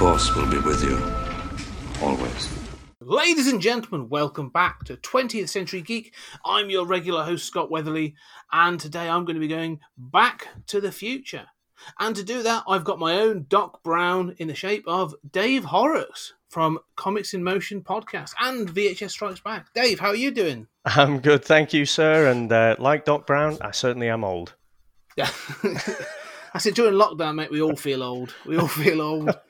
[0.00, 0.98] The Force will be with you.
[2.02, 2.48] Always.
[3.00, 6.14] Ladies and gentlemen, welcome back to 20th Century Geek.
[6.42, 8.14] I'm your regular host, Scott Weatherly,
[8.50, 11.48] and today I'm going to be going back to the future.
[11.98, 15.64] And to do that, I've got my own Doc Brown in the shape of Dave
[15.64, 19.66] Horrocks from Comics in Motion podcast and VHS Strikes Back.
[19.74, 20.66] Dave, how are you doing?
[20.86, 22.26] I'm good, thank you, sir.
[22.26, 24.54] And uh, like Doc Brown, I certainly am old.
[25.14, 25.28] Yeah.
[26.52, 28.34] I said during lockdown, mate, we all feel old.
[28.46, 29.30] We all feel old.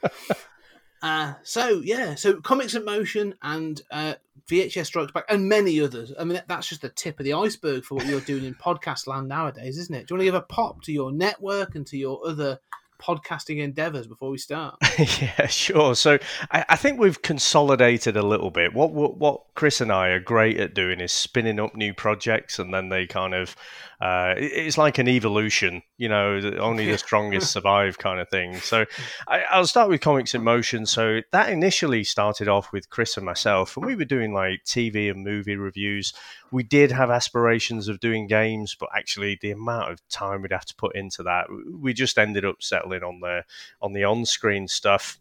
[1.03, 4.15] Uh, so yeah, so Comics in Motion and uh,
[4.49, 6.13] VHS Strikes Back and many others.
[6.19, 9.07] I mean, that's just the tip of the iceberg for what you're doing in podcast
[9.07, 10.07] land nowadays, isn't it?
[10.07, 12.59] Do you want to give a pop to your network and to your other
[13.01, 14.77] podcasting endeavors before we start?
[14.99, 15.95] yeah, sure.
[15.95, 16.19] So
[16.51, 18.75] I, I, think we've consolidated a little bit.
[18.75, 22.59] What, what, what Chris and I are great at doing is spinning up new projects,
[22.59, 23.57] and then they kind of
[24.01, 25.83] uh, it's like an evolution.
[25.99, 28.57] You know, only the strongest survive kind of thing.
[28.57, 28.87] So
[29.29, 30.87] I, will start with comics in motion.
[30.87, 35.11] So that initially started off with Chris and myself, and we were doing like TV
[35.11, 36.15] and movie reviews.
[36.51, 40.65] We did have aspirations of doing games, but actually the amount of time we'd have
[40.67, 41.47] to put into that,
[41.79, 43.45] we just ended up settling on the
[43.83, 45.19] on the on screen stuff.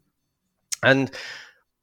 [0.81, 1.11] And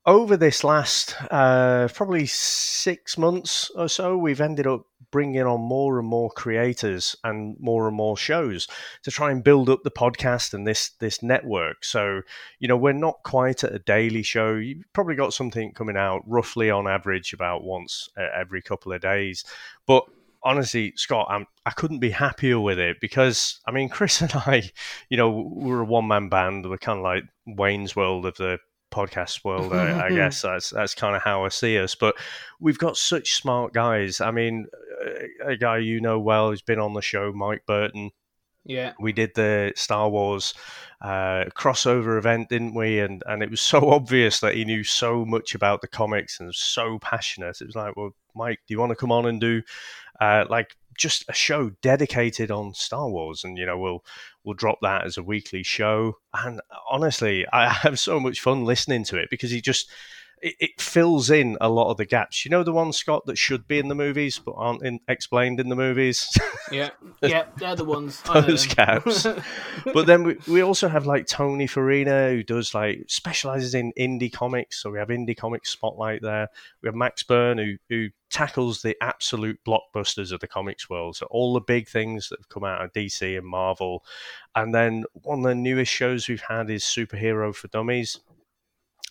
[0.06, 5.98] over this last uh, probably six months or so, we've ended up bringing on more
[5.98, 8.68] and more creators and more and more shows
[9.02, 11.84] to try and build up the podcast and this this network.
[11.84, 12.22] So
[12.60, 14.54] you know we're not quite at a daily show.
[14.54, 19.44] You've probably got something coming out roughly on average about once every couple of days,
[19.86, 20.04] but
[20.42, 24.70] honestly, Scott, I'm, I couldn't be happier with it because I mean, Chris and I,
[25.08, 26.68] you know, we're a one man band.
[26.68, 28.58] We're kind of like Wayne's World of the
[28.96, 29.72] podcast world.
[29.72, 31.94] I, I guess that's that's kind of how I see us.
[31.94, 32.16] But
[32.58, 34.20] we've got such smart guys.
[34.20, 34.66] I mean,
[35.44, 38.10] a guy you know well who's been on the show, Mike Burton.
[38.64, 40.54] Yeah, we did the Star Wars
[41.00, 43.00] uh, crossover event, didn't we?
[43.00, 46.48] And and it was so obvious that he knew so much about the comics and
[46.48, 47.60] was so passionate.
[47.60, 49.62] It was like, well, Mike, do you want to come on and do
[50.20, 54.04] uh, like just a show dedicated on Star Wars, and you know we'll
[54.44, 56.18] we'll drop that as a weekly show.
[56.34, 59.90] And honestly, I have so much fun listening to it because he just
[60.42, 62.44] it, it, fills in a lot of the gaps.
[62.44, 65.60] You know the ones Scott that should be in the movies but aren't in, explained
[65.60, 66.26] in the movies.
[66.72, 66.90] Yeah,
[67.22, 68.20] yeah, they're the ones.
[68.22, 69.24] Those gaps.
[69.94, 74.32] but then we, we also have like Tony Farina who does like specializes in indie
[74.32, 74.82] comics.
[74.82, 76.48] So we have indie comics spotlight there.
[76.82, 81.14] We have Max Byrne who who tackles the absolute blockbusters of the comics world.
[81.14, 84.04] So all the big things that have come out of DC and Marvel.
[84.56, 88.18] And then one of the newest shows we've had is Superhero for Dummies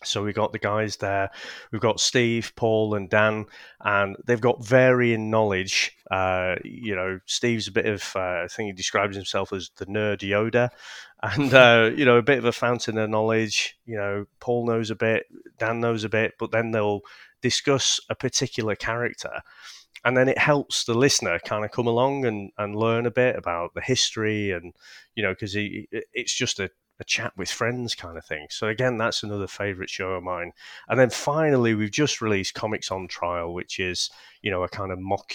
[0.03, 1.29] so we've got the guys there.
[1.71, 3.45] We've got Steve, Paul, and Dan,
[3.81, 5.95] and they've got varying knowledge.
[6.11, 9.85] Uh, you know, Steve's a bit of, uh, I think he describes himself as the
[9.85, 10.69] nerd Yoda,
[11.23, 13.77] and uh, you know, a bit of a fountain of knowledge.
[13.85, 15.25] You know, Paul knows a bit,
[15.57, 17.01] Dan knows a bit, but then they'll
[17.41, 19.41] discuss a particular character.
[20.03, 23.35] And then it helps the listener kind of come along and, and learn a bit
[23.35, 24.73] about the history and,
[25.15, 26.69] you know, because it's just a
[26.99, 28.47] a chat with friends kind of thing.
[28.49, 30.53] So again, that's another favorite show of mine.
[30.87, 34.09] And then finally, we've just released Comics on Trial, which is
[34.41, 35.33] you know a kind of mock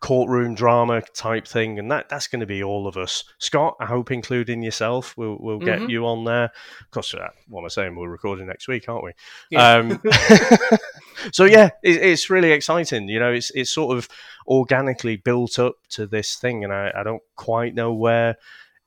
[0.00, 3.24] courtroom drama type thing, and that that's going to be all of us.
[3.38, 5.90] Scott, I hope including yourself, we'll we'll get mm-hmm.
[5.90, 6.44] you on there.
[6.80, 7.96] Of course, uh, what am I saying?
[7.96, 9.12] We're recording next week, aren't we?
[9.50, 9.74] Yeah.
[9.74, 10.02] Um,
[11.32, 13.08] so yeah, it, it's really exciting.
[13.08, 14.08] You know, it's it's sort of
[14.46, 18.36] organically built up to this thing, and I, I don't quite know where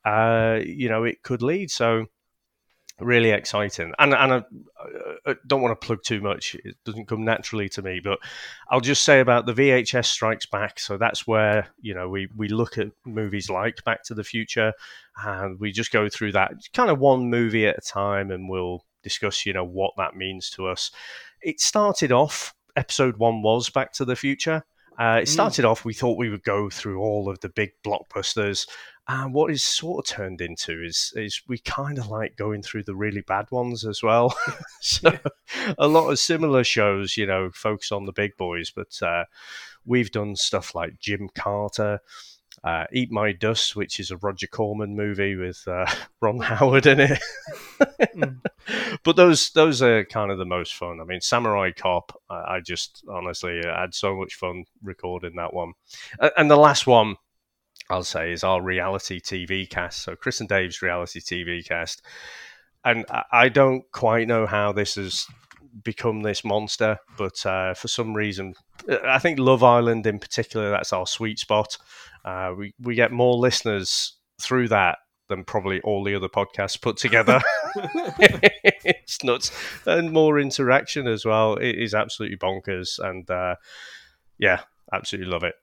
[0.05, 1.71] uh, you know, it could lead.
[1.71, 2.05] So
[2.99, 3.93] really exciting.
[3.99, 4.43] And and I,
[5.25, 7.99] I, don't want to plug too much; it doesn't come naturally to me.
[8.03, 8.19] But
[8.69, 10.79] I'll just say about the VHS Strikes Back.
[10.79, 14.73] So that's where you know we we look at movies like Back to the Future,
[15.23, 18.85] and we just go through that kind of one movie at a time, and we'll
[19.03, 20.91] discuss you know what that means to us.
[21.41, 22.53] It started off.
[22.75, 24.63] Episode one was Back to the Future.
[24.99, 25.27] Uh, it mm.
[25.27, 25.71] started mm.
[25.71, 28.67] off, we thought we would go through all of the big blockbusters
[29.09, 32.83] and what is sort of turned into is is we kind of like going through
[32.83, 34.37] the really bad ones as well.
[34.81, 35.11] so
[35.79, 39.25] a lot of similar shows, you know, focus on the big boys, but uh,
[39.83, 42.01] we've done stuff like Jim Carter.
[42.63, 45.85] Uh, Eat My Dust, which is a Roger Corman movie with uh,
[46.21, 47.19] Ron Howard in it.
[47.79, 48.41] mm.
[49.03, 50.99] but those those are kind of the most fun.
[51.01, 52.19] I mean, Samurai Cop.
[52.29, 55.73] I, I just honestly had so much fun recording that one,
[56.37, 57.15] and the last one.
[57.91, 60.03] I'll say is our reality TV cast.
[60.03, 62.03] So Chris and Dave's reality TV cast,
[62.85, 65.25] and I don't quite know how this has
[65.83, 68.53] become this monster, but uh, for some reason,
[69.05, 71.77] I think Love Island in particular, that's our sweet spot.
[72.25, 74.99] Uh, we we get more listeners through that
[75.29, 77.41] than probably all the other podcasts put together.
[77.75, 79.51] it's nuts,
[79.85, 81.55] and more interaction as well.
[81.55, 83.55] It is absolutely bonkers, and uh,
[84.37, 84.61] yeah,
[84.91, 85.55] absolutely love it.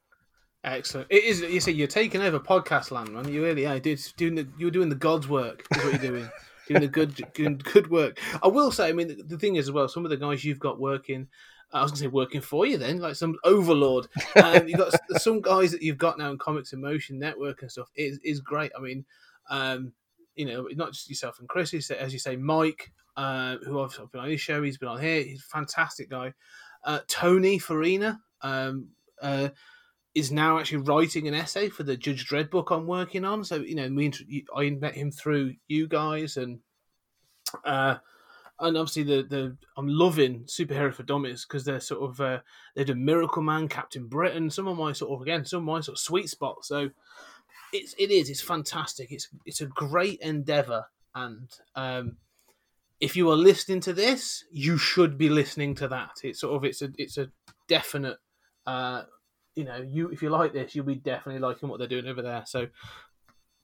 [0.64, 1.06] Excellent.
[1.10, 1.40] It is.
[1.42, 3.28] You say you're taking over podcast land, man.
[3.28, 3.78] You really are.
[3.78, 5.64] Dude, doing the you're doing the God's work.
[5.70, 6.30] Is what you're doing.
[6.66, 8.18] doing the good, good, good work.
[8.42, 8.88] I will say.
[8.88, 9.88] I mean, the, the thing is as well.
[9.88, 11.28] Some of the guys you've got working.
[11.72, 14.06] I was going to say working for you then, like some overlord.
[14.36, 17.70] Um, you've got some guys that you've got now in Comics in Motion Network and
[17.70, 17.90] stuff.
[17.96, 18.70] Is is great.
[18.76, 19.04] I mean,
[19.50, 19.92] um,
[20.36, 24.20] you know, not just yourself and Chris, as you say, Mike, uh, who I've been
[24.20, 26.34] on his show, he's been on here, he's a fantastic guy.
[26.84, 28.88] Uh, Tony Farina um,
[29.20, 29.48] uh,
[30.16, 33.44] is now actually writing an essay for the Judge Dredd book I'm working on.
[33.44, 34.10] So, you know, me,
[34.56, 36.60] I met him through you guys and.
[37.64, 37.96] Uh,
[38.58, 42.38] and obviously the the I'm loving superhero for dummies because they're sort of uh,
[42.74, 45.80] they did Miracle Man, Captain Britain, some of my sort of again some of my
[45.80, 46.68] sort of sweet spots.
[46.68, 46.88] So
[47.74, 49.12] it's it is it's fantastic.
[49.12, 52.16] It's it's a great endeavor, and um,
[52.98, 56.12] if you are listening to this, you should be listening to that.
[56.24, 57.28] It's sort of it's a it's a
[57.68, 58.18] definite.
[58.66, 59.02] Uh,
[59.56, 62.22] you know, you if you like this, you'll be definitely liking what they're doing over
[62.22, 62.44] there.
[62.46, 62.68] So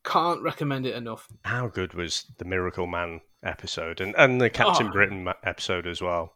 [0.04, 1.28] can't recommend it enough.
[1.44, 4.92] How good was the Miracle Man episode and and the Captain oh.
[4.92, 6.32] Britain episode as well?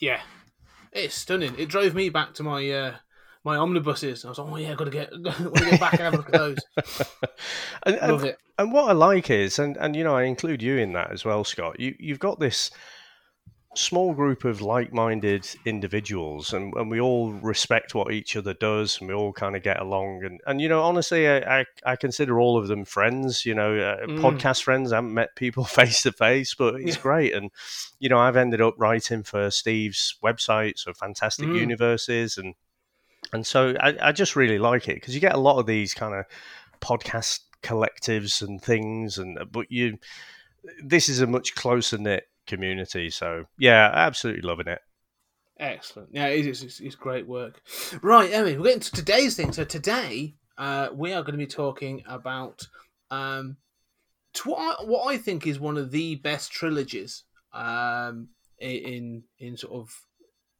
[0.00, 0.20] Yeah,
[0.92, 1.54] it's stunning.
[1.58, 2.94] It drove me back to my uh,
[3.44, 4.24] my omnibuses.
[4.24, 6.16] I was like, oh yeah, got to get, got to get back and have a
[6.18, 6.58] look at those.
[7.82, 8.38] and, Love and, it.
[8.58, 11.24] And what I like is, and and you know, I include you in that as
[11.24, 11.80] well, Scott.
[11.80, 12.70] You you've got this
[13.74, 19.08] small group of like-minded individuals and, and we all respect what each other does and
[19.08, 22.38] we all kind of get along and, and you know honestly I, I, I consider
[22.38, 24.20] all of them friends you know uh, mm.
[24.20, 27.02] podcast friends I haven't met people face to face but it's yeah.
[27.02, 27.50] great and
[27.98, 31.58] you know I've ended up writing for Steve's website so fantastic mm.
[31.58, 32.54] universes and
[33.32, 35.94] and so I, I just really like it because you get a lot of these
[35.94, 36.26] kind of
[36.80, 39.98] podcast collectives and things, and but you
[40.82, 43.10] this is a much closer knit community.
[43.10, 44.80] So yeah, absolutely loving it.
[45.58, 46.08] Excellent.
[46.12, 46.62] Yeah, it is.
[46.62, 47.60] It's, it's great work.
[48.02, 49.52] Right, Emmy, we're getting to today's thing.
[49.52, 52.66] So today uh, we are going to be talking about
[53.10, 53.58] um,
[54.44, 58.28] what, I, what I think is one of the best trilogies um,
[58.58, 59.94] in in sort of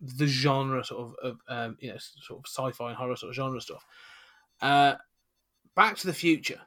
[0.01, 3.37] the genre sort of, of um, you know sort of sci-fi and horror sort of
[3.37, 3.85] genre stuff.
[4.61, 4.95] Uh,
[5.75, 6.61] Back to the Future,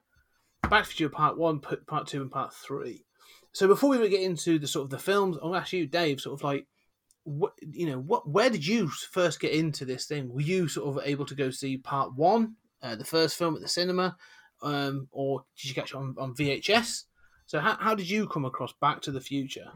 [0.64, 3.06] Back to the Future Part One, Part Two, and Part Three.
[3.56, 6.38] So before we get into the sort of the films, I'll ask you, Dave, sort
[6.38, 6.68] of like,
[7.24, 10.28] what you know, what where did you first get into this thing?
[10.32, 13.62] Were you sort of able to go see Part One, uh, the first film at
[13.62, 14.18] the cinema,
[14.62, 17.04] um, or did you catch it on, on VHS?
[17.46, 19.72] So how, how did you come across Back to the Future?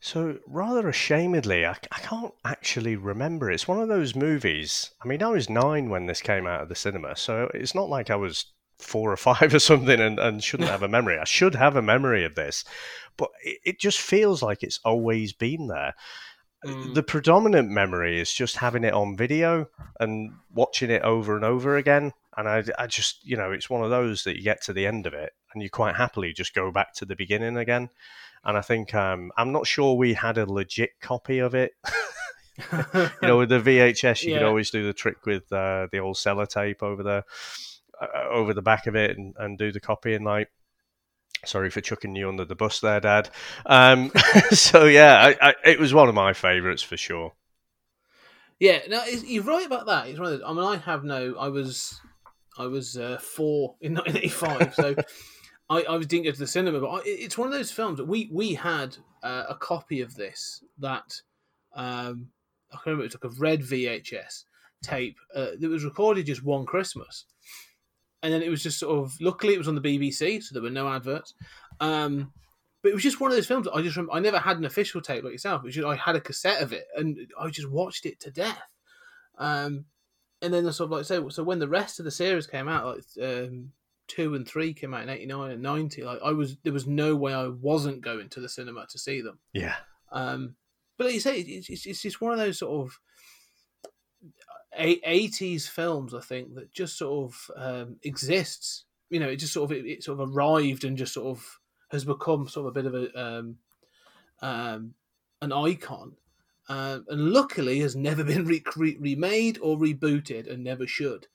[0.00, 3.50] So, rather ashamedly, I, I can't actually remember.
[3.50, 4.90] It's one of those movies.
[5.02, 7.90] I mean, I was nine when this came out of the cinema, so it's not
[7.90, 8.46] like I was
[8.78, 11.18] four or five or something and, and shouldn't have a memory.
[11.18, 12.64] I should have a memory of this,
[13.16, 15.94] but it, it just feels like it's always been there.
[16.64, 16.94] Mm.
[16.94, 19.68] The predominant memory is just having it on video
[20.00, 22.12] and watching it over and over again.
[22.36, 24.86] And I, I just, you know, it's one of those that you get to the
[24.86, 27.90] end of it and you quite happily just go back to the beginning again
[28.44, 31.72] and I think um, I'm not sure we had a legit copy of it.
[32.72, 34.38] you know, with the VHS, you yeah.
[34.38, 37.22] could always do the trick with uh, the old sellotape over the uh,
[38.30, 40.50] over the back of it and, and do the copy and like.
[41.44, 43.28] Sorry for chucking you under the bus there, Dad.
[43.66, 44.10] Um,
[44.50, 47.34] so yeah, I, I, it was one of my favourites for sure.
[48.60, 50.08] Yeah, no, you're right about that.
[50.08, 51.34] It's one of I mean, I have no.
[51.38, 52.00] I was,
[52.56, 54.94] I was uh, four in 1985, so
[55.68, 58.06] I, I didn't go to the cinema, but I, it's one of those films that
[58.06, 61.20] we we had uh, a copy of this that
[61.74, 62.28] um,
[62.72, 63.04] I remember.
[63.04, 64.44] It was like a red VHS
[64.82, 67.24] tape uh, that was recorded just one Christmas,
[68.24, 69.20] and then it was just sort of.
[69.20, 71.34] Luckily, it was on the BBC, so there were no adverts.
[71.78, 72.32] Um,
[72.82, 74.64] but it was just one of those films I just remember, I never had an
[74.64, 75.62] official tape like yourself.
[75.62, 78.30] It was just, I had a cassette of it, and I just watched it to
[78.30, 78.74] death.
[79.36, 79.84] Um,
[80.40, 82.66] and then I sort of like so, so when the rest of the series came
[82.66, 83.72] out, like um,
[84.08, 86.86] two and three came out in eighty nine and ninety, like I was there was
[86.86, 89.38] no way I wasn't going to the cinema to see them.
[89.52, 89.76] Yeah.
[90.12, 90.56] Um,
[90.96, 92.98] but like you say, it's, it's, it's just one of those sort of
[94.76, 98.84] eighties films, I think, that just sort of um, exists.
[99.10, 101.60] You know, it just sort of it, it, sort of arrived and just sort of
[101.90, 103.56] has become sort of a bit of a um,
[104.42, 104.94] um,
[105.42, 106.12] an icon,
[106.68, 111.26] uh, and luckily has never been re- re- remade or rebooted, and never should.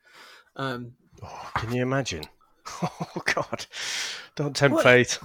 [0.55, 2.23] Um, Oh, can you imagine?
[2.81, 3.65] Oh God!
[4.35, 4.83] Don't tempt What?
[4.83, 5.19] fate.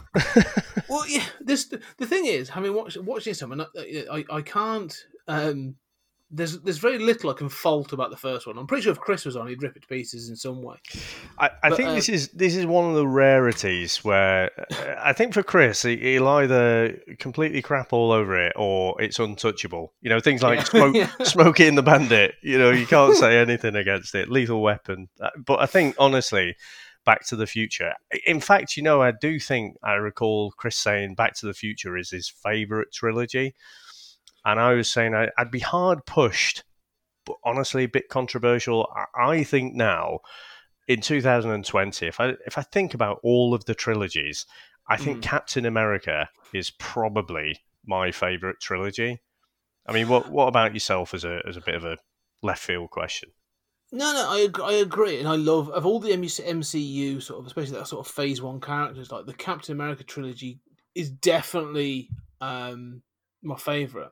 [0.89, 1.25] well, yeah.
[1.41, 1.67] This
[1.99, 5.07] the thing is, having watched watching this, I, I I can't.
[5.29, 5.77] Um,
[6.37, 8.59] there's there's very little I can fault about the first one.
[8.59, 10.77] I'm pretty sure if Chris was on, he'd rip it to pieces in some way.
[11.39, 14.51] I, I But, think uh, this is this is one of the rarities where
[14.99, 19.93] I think for Chris he, he'll either completely crap all over it or it's untouchable.
[20.01, 20.65] You know things like Yeah.
[20.65, 21.11] smoke, Yeah.
[21.25, 22.35] Smokey and the Bandit.
[22.43, 24.29] You know you can't say anything against it.
[24.31, 25.09] Lethal Weapon.
[25.21, 26.57] Uh, But I think honestly,
[27.05, 27.93] Back to the Future.
[28.27, 31.97] In fact, you know I do think I recall Chris saying Back to the Future
[31.97, 33.55] is his favorite trilogy,
[34.45, 36.65] and I was saying I, I'd be hard pushed.
[37.27, 38.87] But honestly, a bit controversial.
[39.17, 40.21] I, think now
[40.87, 44.45] in 2020, if I if I think about all of the trilogies,
[44.89, 45.23] I think Mm.
[45.23, 49.23] Captain America is probably my favorite trilogy.
[49.87, 51.97] I mean, what what about yourself as a as a bit of a
[52.43, 53.31] left field question?
[53.93, 57.47] No, no, I ag- I agree, and I love of all the MCU sort of,
[57.47, 60.61] especially that sort of Phase One characters, like the Captain America trilogy
[60.95, 62.09] is definitely
[62.41, 63.03] um,
[63.43, 64.11] my favorite.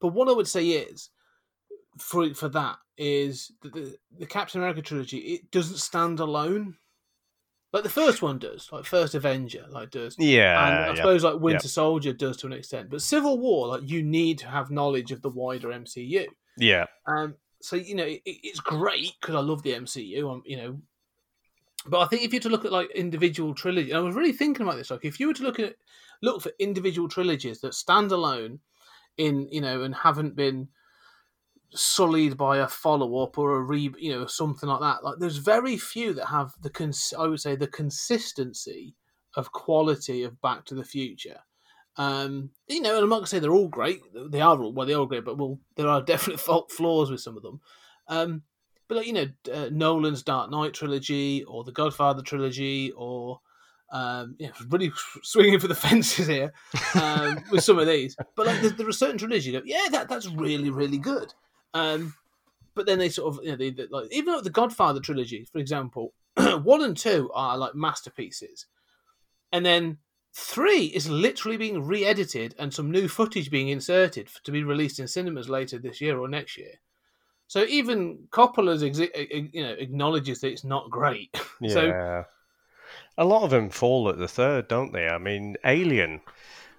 [0.00, 1.10] But what I would say is,
[1.98, 6.76] for for that is that the the Captain America trilogy it doesn't stand alone.
[7.70, 10.94] Like the first one does, like First Avenger, like does, Yeah, and I yeah.
[10.94, 12.88] suppose like Winter Soldier does to an extent.
[12.88, 16.26] But Civil War, like you need to have knowledge of the wider MCU.
[16.56, 20.32] yeah, Um, so you know it, it's great because I love the MCU.
[20.32, 20.80] I'm, you know,
[21.86, 24.32] but I think if you were to look at like individual trilogy, I was really
[24.32, 24.90] thinking about this.
[24.90, 25.76] Like if you were to look at
[26.22, 28.60] look for individual trilogies that stand alone
[29.18, 30.68] in you know and haven't been
[31.70, 35.04] sullied by a follow up or a re you know something like that.
[35.04, 38.94] Like there's very few that have the cons- I would say the consistency
[39.36, 41.40] of quality of Back to the Future.
[41.96, 44.00] Um, you know, and I'm not gonna say they're all great.
[44.30, 47.36] They are all well, they're all great, but well, there are definite flaws with some
[47.36, 47.60] of them.
[48.06, 48.42] Um,
[48.88, 53.40] but like you know, uh, Nolan's Dark Knight trilogy or the Godfather trilogy, or
[53.90, 54.92] um, yeah, really
[55.22, 56.52] swinging for the fences here
[56.94, 58.16] um, with some of these.
[58.36, 59.46] But like, there, there are certain trilogies.
[59.46, 61.32] You go, yeah, that that's really really good.
[61.74, 62.14] Um,
[62.74, 65.46] but then they sort of you know they, they like even like the Godfather trilogy,
[65.50, 68.66] for example, one and two are like masterpieces,
[69.52, 69.98] and then
[70.34, 75.08] three is literally being re-edited and some new footage being inserted to be released in
[75.08, 76.74] cinemas later this year or next year.
[77.48, 81.30] So even Coppola's exi- you know acknowledges that it's not great.
[81.60, 81.72] yeah.
[81.72, 82.24] So-
[83.18, 85.06] a lot of them fall at the third, don't they?
[85.08, 86.22] I mean, Alien,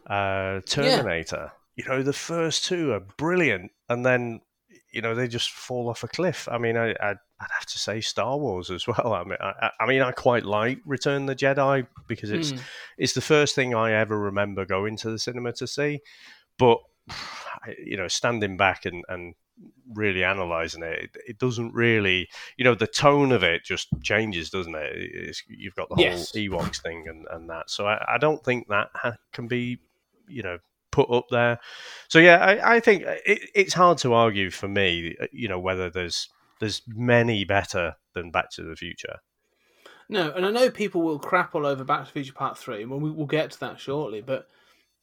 [0.07, 1.51] uh, Terminator.
[1.75, 4.41] You know, the first two are brilliant, and then
[4.91, 6.47] you know they just fall off a cliff.
[6.51, 9.13] I mean, I, I'd, I'd have to say Star Wars as well.
[9.13, 12.51] I mean, I, I- I mean, I quite like Return of the Jedi because it's
[12.51, 12.57] Hmm.
[12.97, 15.99] it's the first thing I ever remember going to the cinema to see.
[16.57, 16.79] But
[17.85, 19.35] you know, standing back and, and
[19.93, 24.75] really analysing it, it, doesn't really, you know, the tone of it just changes, doesn't
[24.75, 24.91] it?
[24.95, 26.31] It's, you've got the Yes.
[26.31, 27.69] whole Ewoks thing and, and that.
[27.69, 29.79] So I, I don't think that ha- can be,
[30.27, 30.59] you know,
[30.91, 31.59] put up there.
[32.07, 35.47] So yeah, I, I think uh, it, it's hard to argue for me, uh, you
[35.47, 39.17] know, whether there's there's many better than Back to the Future.
[40.09, 42.83] No, and I know people will crap all over Back to the Future Part Three,
[42.83, 44.21] and we will get to that shortly.
[44.21, 44.47] But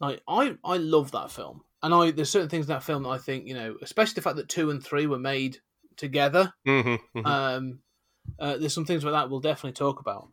[0.01, 3.11] like, I I love that film, and I there's certain things in that film that
[3.11, 5.59] I think you know, especially the fact that two and three were made
[5.97, 6.53] together.
[6.67, 7.79] Mm-hmm, Um,
[8.41, 10.29] uh, there's some things like that we'll definitely talk about.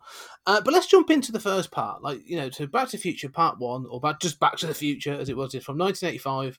[0.48, 3.02] Uh, but let's jump into the first part, like you know, to Back to the
[3.02, 6.58] Future Part One, or back, just Back to the Future as it was from 1985.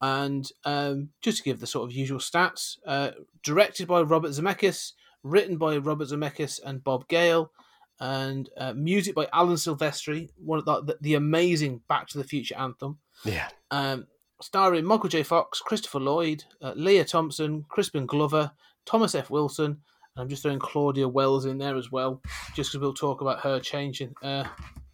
[0.00, 3.10] And um, just to give the sort of usual stats, uh,
[3.42, 4.92] directed by Robert Zemeckis,
[5.24, 7.50] written by Robert Zemeckis and Bob Gale,
[7.98, 12.24] and uh, music by Alan Silvestri, one of the, the, the amazing Back to the
[12.24, 13.48] Future anthem yeah.
[13.72, 14.06] um,
[14.40, 15.22] starring Michael J.
[15.22, 18.52] Fox, Christopher Lloyd, uh, Lea Thompson, Crispin Glover,
[18.84, 19.30] Thomas F.
[19.30, 22.22] Wilson, and I'm just throwing Claudia Wells in there as well,
[22.54, 24.44] just because we'll talk about her changing uh,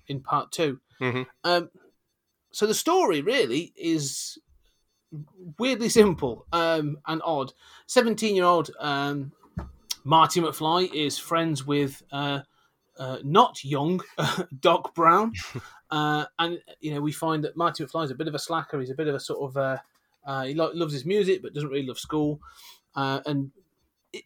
[0.09, 1.27] in part 2 Mhm.
[1.43, 1.71] Um,
[2.53, 4.39] so the story really is
[5.59, 7.53] weirdly simple um, and odd.
[7.87, 9.33] 17 year old um,
[10.05, 12.41] Marty McFly is friends with uh,
[12.99, 14.01] uh, not young
[14.61, 15.33] Doc Brown.
[15.91, 18.81] Uh, and you know, we find that Marty McFly is a bit of a slacker.
[18.81, 19.79] He's a bit of a sort of uh,
[20.25, 22.41] uh, he lo- loves his music, but doesn't really love school.
[22.95, 23.51] And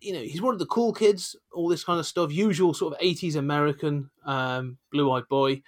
[0.01, 1.37] you know, he's one of the cool kids.
[1.53, 5.63] All this kind of stuff, usual sort of '80s American um, blue-eyed boy.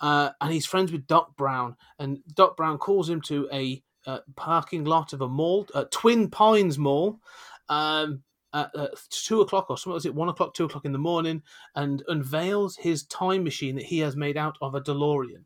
[0.00, 4.18] Uh, and he's friends with Doc Brown, and Doc Brown calls him to a uh,
[4.34, 7.20] parking lot of a mall, uh, Twin Pines Mall,
[7.68, 8.22] um,
[8.54, 9.94] at uh, two o'clock or something.
[9.94, 11.42] Was it one o'clock, two o'clock in the morning?
[11.74, 15.44] and unveils his time machine that he has made out of a DeLorean.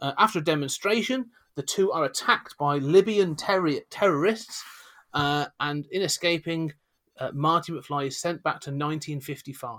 [0.00, 4.62] Uh, after a demonstration, the two are attacked by Libyan terri- terrorists,
[5.14, 6.72] uh, and in escaping,
[7.18, 9.78] uh, Marty McFly is sent back to 1955.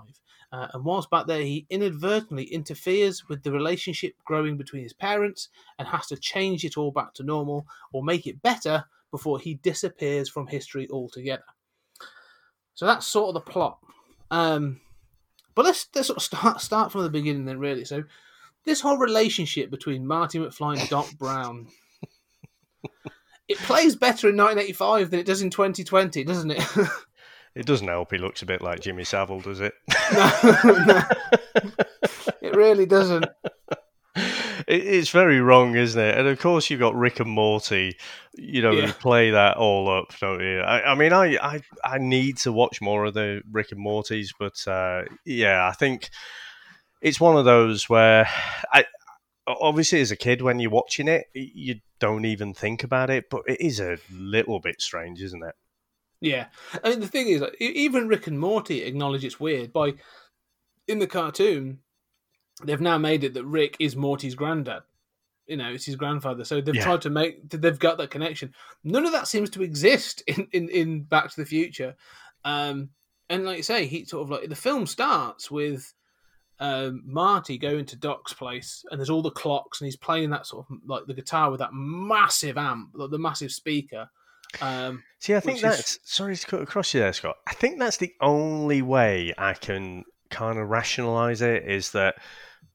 [0.50, 5.50] Uh, and whilst back there, he inadvertently interferes with the relationship growing between his parents
[5.78, 9.54] and has to change it all back to normal or make it better before he
[9.54, 11.44] disappears from history altogether.
[12.78, 13.80] So that's sort of the plot.
[14.30, 14.80] Um,
[15.56, 17.84] but let's, let's sort of start start from the beginning then, really.
[17.84, 18.04] So
[18.64, 21.66] this whole relationship between Marty McFly and Doc Brown.
[23.48, 26.62] It plays better in 1985 than it does in 2020, doesn't it?
[27.56, 28.12] It doesn't help.
[28.12, 29.72] He looks a bit like Jimmy Savile, does it?
[30.12, 30.30] no,
[30.86, 31.02] no.
[32.40, 33.26] It really doesn't.
[34.66, 36.18] It, it's very wrong, isn't it?
[36.18, 37.96] And of course, you've got Rick and Morty.
[38.34, 38.86] You know, Yeah.
[38.88, 40.60] who play that all up, don't you?
[40.60, 44.28] I, I mean, I, I I need to watch more of the Rick and Mortys,
[44.38, 46.10] but uh, yeah, I think
[47.00, 48.28] it's one of those where
[48.72, 48.84] I
[49.46, 53.42] obviously as a kid when you're watching it, you don't even think about it, but
[53.46, 55.54] it is a little bit strange, isn't it?
[56.20, 56.46] Yeah,
[56.84, 59.94] I mean the thing is, even Rick and Morty acknowledge it's weird by
[60.86, 61.78] in the cartoon.
[62.64, 64.82] They've now made it that Rick is Morty's granddad.
[65.46, 66.44] You know, it's his grandfather.
[66.44, 66.84] So they've Yeah.
[66.84, 68.52] tried to make they've got that connection.
[68.84, 71.96] None of that seems to exist in in, in Back to the Future.
[72.44, 72.90] Um,
[73.30, 75.92] and like you say, he sort of like the film starts with
[76.60, 80.46] um, Marty going to Doc's place, and there's all the clocks, and he's playing that
[80.46, 84.10] sort of like the guitar with that massive amp, like the massive speaker.
[84.60, 87.36] Um, See, I think Which is- that's sorry to cut across you there, Scott.
[87.46, 92.16] I think that's the only way I can kind of rationalize it is that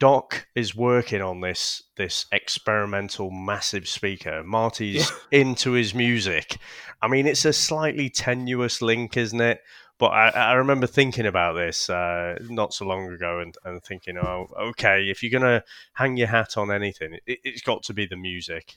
[0.04, 4.44] Doc is working on this this experimental massive speaker.
[4.44, 6.58] Marty's into his music.
[7.02, 9.62] I mean, it's a slightly tenuous link, isn't it?
[9.98, 14.18] But I, I remember thinking about this uh, not so long ago and, and thinking,
[14.18, 17.94] oh, okay, if you're going to hang your hat on anything, it, it's got to
[17.94, 18.76] be the music.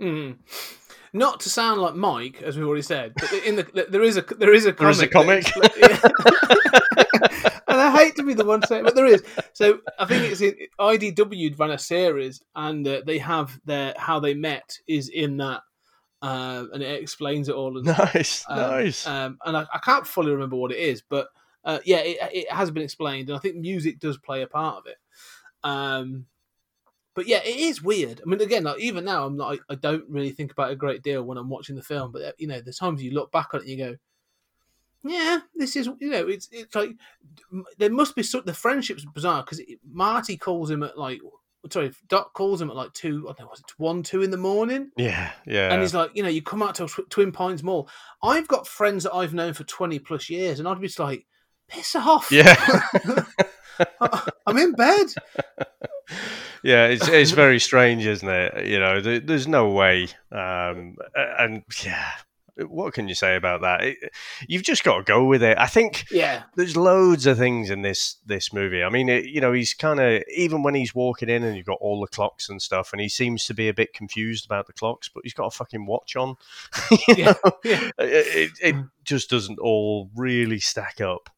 [0.00, 0.36] Mm.
[1.12, 4.22] Not to sound like Mike, as we've already said, but in the there is a
[4.22, 5.46] there is a comic There is a comic
[7.68, 9.22] and I hate to be the one to say, it, but there is.
[9.52, 14.20] So I think it's in IDW ran a series, and uh, they have their how
[14.20, 15.62] they met is in that,
[16.22, 17.78] uh, and it explains it all.
[17.78, 17.86] And.
[17.86, 19.06] Nice, Um, nice.
[19.06, 21.28] Um, and I, I can't fully remember what it is, but
[21.64, 24.76] uh, yeah, it, it has been explained, and I think music does play a part
[24.76, 24.96] of it.
[25.64, 26.26] Um,
[27.16, 28.20] but yeah, it is weird.
[28.20, 29.58] I mean, again, like, even now, I'm not.
[29.70, 32.12] I don't really think about it a great deal when I'm watching the film.
[32.12, 33.96] But you know, the times you look back on it and you go,
[35.02, 36.90] "Yeah, this is." You know, it's it's like
[37.78, 38.44] there must be sort.
[38.44, 41.20] The friendship's bizarre because Marty calls him at like.
[41.70, 43.26] Sorry, Doc calls him at like two.
[43.28, 44.90] I don't know, was it one, two in the morning?
[44.96, 45.72] yeah, yeah.
[45.72, 47.88] And he's like, you know, you come out to Tw- Twin Pines Mall.
[48.22, 51.26] I've got friends that I've known for 20 plus years, and I'd be just like,
[51.66, 52.30] piss off.
[52.30, 52.54] Yeah.
[54.46, 55.06] I'm in bed.
[56.62, 58.66] yeah, it's it's very strange, isn't it?
[58.66, 60.08] You know, there, there's no way.
[60.32, 62.10] Um, and yeah,
[62.66, 63.82] what can you say about that?
[63.84, 63.96] It,
[64.48, 65.58] you've just got to go with it.
[65.58, 66.44] I think Yeah.
[66.54, 68.82] there's loads of things in this this movie.
[68.82, 71.66] I mean, it, you know, he's kind of even when he's walking in and you've
[71.66, 74.66] got all the clocks and stuff, and he seems to be a bit confused about
[74.66, 76.36] the clocks, but he's got a fucking watch on.
[77.08, 77.34] Yeah.
[77.64, 77.90] yeah.
[77.98, 81.28] It, it, it just doesn't all really stack up.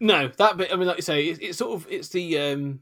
[0.00, 2.80] No, that bit, I mean, like you say, it, it's sort of, it's the, um,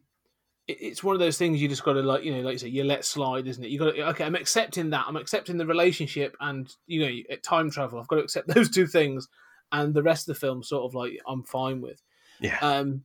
[0.66, 2.58] it, it's one of those things you just got to, like, you know, like you
[2.58, 3.70] say, you let slide, isn't it?
[3.70, 5.04] You got to, okay, I'm accepting that.
[5.06, 7.98] I'm accepting the relationship and, you know, time travel.
[7.98, 9.28] I've got to accept those two things.
[9.72, 12.02] And the rest of the film, sort of like, I'm fine with.
[12.40, 12.58] Yeah.
[12.60, 13.04] Um,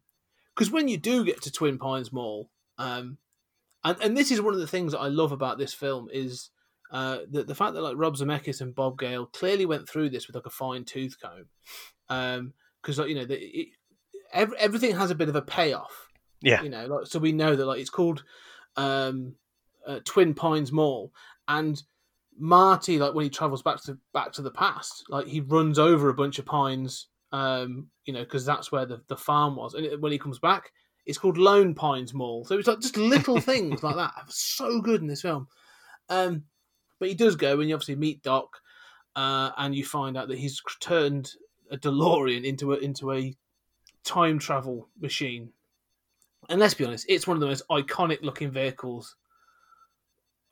[0.60, 3.18] because when you do get to Twin Pines Mall, um,
[3.86, 6.50] and and this is one of the things that I love about this film is
[6.92, 10.28] uh, the the fact that like Rob Zemeckis and Bob Gale clearly went through this
[10.28, 11.46] with like a fine tooth comb,
[12.10, 13.68] um, because like you know the, it,
[14.34, 16.08] ev- everything has a bit of a payoff,
[16.42, 16.62] Yeah.
[16.62, 18.24] you know, like so we know that like it's called
[18.78, 19.36] um,
[19.86, 21.12] uh, Twin Pines Mall,
[21.48, 21.82] and
[22.38, 26.10] Marty like when he travels back to back to the past, like he runs over
[26.10, 29.86] a bunch of pines, um, you know, because that's where the, the farm was, and
[29.86, 30.72] it, when he comes back,
[31.06, 32.46] it's called Lone Pines Mall.
[32.46, 34.14] So it's like just little things like that.
[34.30, 35.48] So good in this film.
[36.08, 36.44] Um,
[37.00, 38.50] but he does go, and you obviously meet Doc,
[39.16, 41.32] uh, and you find out that he's turned
[41.72, 43.36] a DeLorean into a into a
[44.04, 45.52] time travel machine.
[46.50, 49.16] And let's be honest, it's one of the most iconic looking vehicles.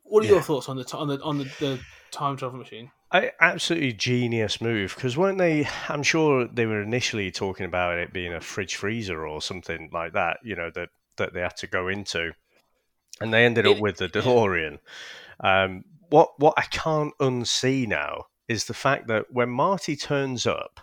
[0.02, 0.34] What are Yeah.
[0.34, 2.90] your thoughts on the on the on the, the time travel machine?
[3.10, 5.66] I, absolutely genius move because weren't they?
[5.88, 10.12] I'm sure they were initially talking about it being a fridge freezer or something like
[10.12, 10.38] that.
[10.44, 12.32] You know that that they had to go into,
[13.20, 14.78] and they ended up with the DeLorean.
[15.40, 20.80] Um, what what I can't unsee now is the fact that when Marty turns up,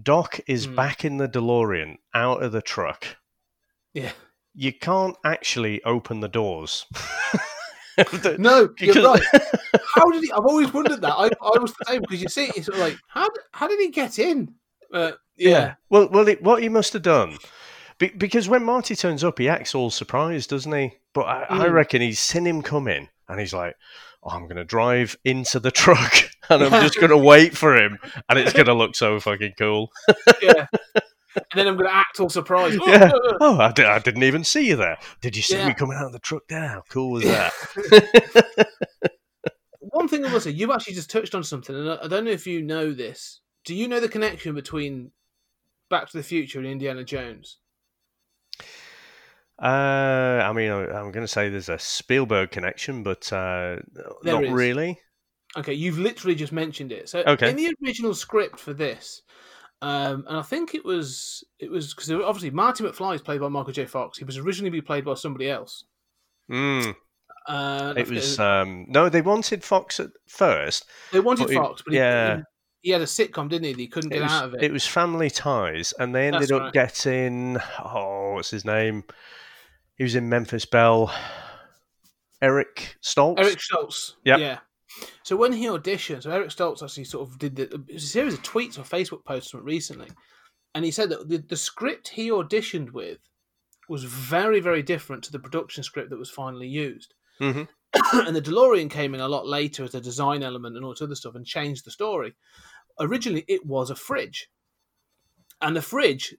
[0.00, 0.74] Doc is Hmm.
[0.74, 3.16] back in the DeLorean, out of the truck.
[3.94, 4.12] Yeah,
[4.54, 6.86] You can't actually open the doors.
[7.96, 9.22] The- No, you're right.
[9.94, 10.30] How did he?
[10.30, 11.14] I've always wondered that.
[11.14, 13.80] I, I was the same because you see, it's sort of like how how did
[13.80, 14.54] he get in?
[14.92, 17.36] Uh, yeah, Well, well, it, what he must have done,
[17.98, 20.94] be, because when Marty turns up, he acts all surprised, doesn't he?
[21.12, 21.72] But I, I Mm.
[21.72, 23.74] reckon he's seen him come in, and he's like,
[24.22, 27.76] oh, "I'm going to drive into the truck, and I'm just going to wait for
[27.76, 27.98] him,
[28.28, 29.90] and it's going to look so fucking cool."
[30.42, 30.66] yeah.
[31.36, 32.80] And then I'm going to act all surprised.
[32.86, 33.10] Yeah.
[33.40, 34.98] Oh, I, di- I didn't even see you there.
[35.20, 35.68] Did you see Yeah.
[35.68, 36.66] me coming out of the truck there?
[36.66, 37.52] How cool was that?
[39.80, 42.30] One thing I will say, you've actually just touched on something, and I don't know
[42.30, 43.40] if you know this.
[43.64, 45.12] Do you know the connection between
[45.90, 47.58] Back to the Future and Indiana Jones?
[49.60, 49.66] Uh,
[50.44, 53.76] I mean, I'm going to say there's a Spielberg connection, but uh,
[54.22, 54.50] not is.
[54.50, 54.98] really.
[55.56, 57.08] Okay, you've literally just mentioned it.
[57.08, 57.50] So Okay.
[57.50, 59.22] in the original script for this,
[59.80, 63.48] um, and I think it was it was because obviously Marty McFly is played by
[63.48, 63.86] Michael J.
[63.86, 64.18] Fox.
[64.18, 65.84] He was originally be played by somebody else.
[66.50, 66.94] Mm,
[67.46, 70.84] Uh, it was um, no, they wanted Fox at first.
[71.12, 72.36] they wanted but Fox, but he, yeah.
[72.36, 72.42] he,
[72.82, 73.72] he had a sitcom, didn't he?
[73.72, 74.64] He couldn't get was, out of it.
[74.64, 74.72] it.
[74.72, 76.72] was Family Ties, and they ended That's up right.
[76.72, 79.04] getting oh, what's his name?
[79.96, 81.12] He was in Memphis Belle.
[82.40, 83.38] Eric Stoltz.
[83.38, 84.12] Eric Stoltz.
[84.24, 84.38] Yep.
[84.40, 84.58] Yeah.
[85.22, 88.42] So when he auditioned, so Eric Stoltz actually sort of did the, a series of
[88.42, 90.08] tweets or Facebook posts recently,
[90.74, 93.18] and he said that the, the script he auditioned with
[93.88, 97.14] was very, very different to the production script that was finally used.
[97.38, 97.62] hmm
[98.12, 101.00] and the DeLorean came in a lot later as a design element and all this
[101.00, 102.34] other stuff and changed the story.
[103.00, 104.50] Originally, it was a fridge,
[105.62, 106.34] and the fridge,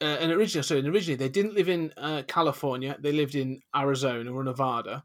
[0.00, 4.32] uh, and originally, so originally they didn't live in uh, California; they lived in Arizona
[4.32, 5.04] or Nevada.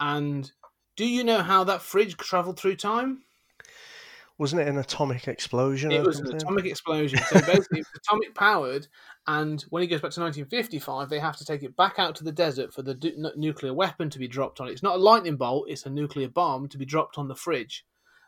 [0.00, 0.52] And
[0.96, 3.22] do you know how that fridge travelled through time?
[4.36, 5.92] Wasn't it an atomic explosion?
[5.92, 7.20] It was an atomic explosion.
[7.28, 8.88] So basically, it's atomic powered.
[9.28, 12.24] And when he goes back to 1955, they have to take it back out to
[12.24, 14.72] the desert for the du- nuclear weapon to be dropped on it.
[14.72, 17.84] It's not a lightning bolt; it's a nuclear bomb to be dropped on the fridge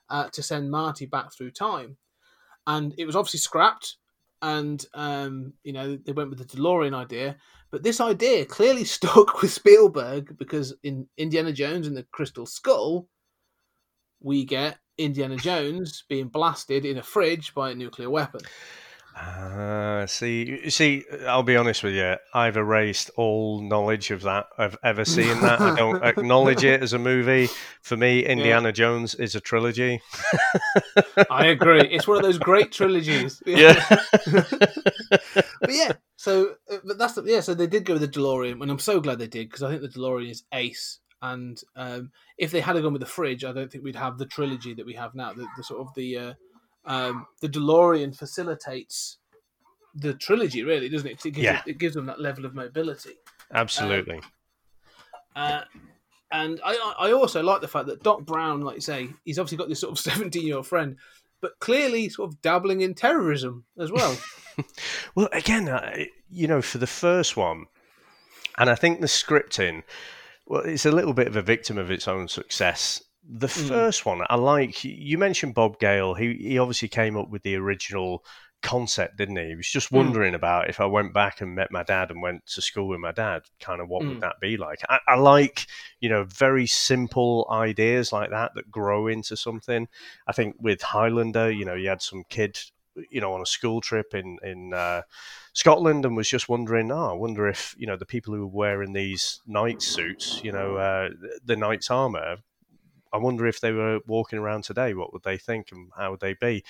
[0.09, 1.97] uh, to send Marty back through time.
[2.69, 3.97] And it was obviously scrapped,
[4.43, 7.37] and um, you know they went with the DeLorean idea.
[7.77, 13.07] But this idea clearly stuck with Spielberg because in Indiana Jones and the Crystal Skull,
[14.19, 18.41] we get Indiana Jones being blasted in a fridge by a nuclear weapon.
[19.19, 22.17] Ah, see, you see, I'll be honest with you.
[22.35, 24.49] I've erased all knowledge of that.
[24.59, 25.59] I've ever seen that.
[25.59, 27.49] I don't acknowledge it as a movie.
[27.81, 30.03] For me, Indiana Jones is a trilogy.
[31.31, 31.81] I agree.
[31.81, 33.43] It's one of those great trilogies.
[33.47, 33.83] Yeah.
[34.27, 35.93] but yeah.
[36.17, 37.41] So, uh, but that's the, yeah.
[37.41, 39.71] So they did go with the DeLorean, and I'm so glad they did because I
[39.71, 40.99] think the DeLorean is ace.
[41.23, 44.27] And um, if they had gone with the fridge, I don't think we'd have the
[44.27, 45.33] trilogy that we have now.
[45.33, 46.33] The, the sort of the uh,
[46.87, 49.19] um, the DeLorean facilitates
[49.95, 51.25] the trilogy, really, doesn't it?
[51.25, 51.63] It gives, Yeah.
[51.67, 53.15] it, it gives them that level of mobility.
[53.53, 54.21] Absolutely.
[55.35, 55.63] Uh,
[56.33, 59.39] and I, I I also like the fact that Doc Brown, like you say, he's
[59.39, 60.97] obviously got this sort of 17 year old friend,
[61.41, 64.17] but clearly sort of dabbling in terrorism as well.
[65.15, 67.67] Well, again, uh, you know, for the first one,
[68.57, 69.83] and I think the scripting,
[70.47, 73.03] well, it's a little bit of a victim of its own success.
[73.29, 74.85] The first one, I like.
[74.85, 76.15] You mentioned Bob Gale.
[76.15, 78.25] He he obviously came up with the original
[78.63, 79.49] concept, didn't he?
[79.49, 82.47] He was just wondering about if I went back and met my dad and went
[82.47, 84.09] to school with my dad, kind of what Mm.
[84.09, 84.81] would that be like?
[84.89, 85.67] I, I like,
[86.01, 89.89] you know, very simple ideas like that that grow into something.
[90.27, 92.59] I think with Highlander, you know, you had some kid,
[93.11, 95.03] you know, on a school trip in in uh,
[95.53, 98.47] Scotland and was just wondering, oh, I wonder if you know the people who were
[98.47, 101.11] wearing these knight suits, you know, uh,
[101.45, 102.37] the knight's armor.
[103.13, 106.21] I wonder if they were walking around today, what would they think and how would
[106.21, 106.65] they be?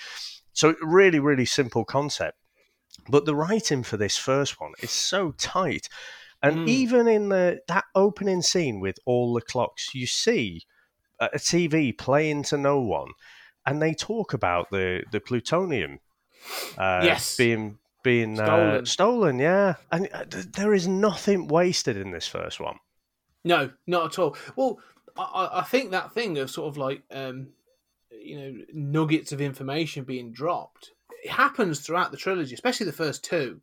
[0.53, 2.37] So really, really simple concept.
[3.09, 5.87] But the writing for this first one is so tight.
[6.43, 6.67] And Mm.
[6.67, 10.63] even in the that opening scene with all the clocks, you see
[11.19, 13.11] a TV playing to no one,
[13.65, 15.99] and they talk about the the plutonium,
[16.77, 17.35] uh, Yes.
[17.37, 18.81] being being Stolen.
[18.81, 19.39] Uh, stolen.
[19.39, 22.79] Yeah, and uh, th- there is nothing wasted in this first one.
[23.43, 24.35] no, not at all.
[24.55, 24.79] Well,
[25.23, 27.47] I- I, think that thing of sort of like, um,
[28.11, 30.91] you know, nuggets of information being dropped,
[31.23, 33.61] it happens throughout the trilogy, especially the first two.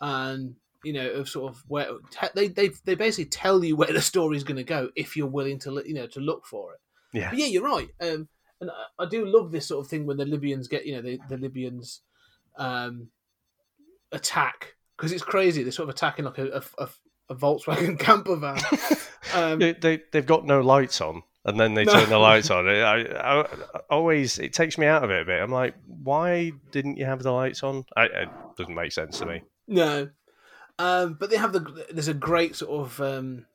[0.00, 1.88] And, you know, of sort of where
[2.34, 5.26] they, they, they basically tell you where the story is going to go if you're
[5.26, 6.80] willing to, you know, to look for it.
[7.12, 7.88] Yeah, But yeah, you're right.
[8.00, 8.28] Um,
[8.60, 11.02] and I, I do love this sort of thing when the Libyans get, you know,
[11.02, 12.00] the, the Libyans
[12.56, 13.08] um,
[14.12, 15.62] attack because it's crazy.
[15.62, 16.88] They're sort of attacking like a, a, a,
[17.28, 18.58] a Volkswagen camper van.
[19.34, 21.92] Um, they, they they've got no lights on, and then they No.
[21.94, 22.68] turn the lights on.
[22.68, 23.46] I, I, I
[23.90, 25.40] always it takes me out of it a bit.
[25.40, 27.84] I'm like, why didn't you have the lights on?
[27.96, 29.42] I, it doesn't make sense to me.
[29.66, 30.10] No,
[30.78, 31.86] um, but they have the.
[31.90, 33.46] There's a great sort of um,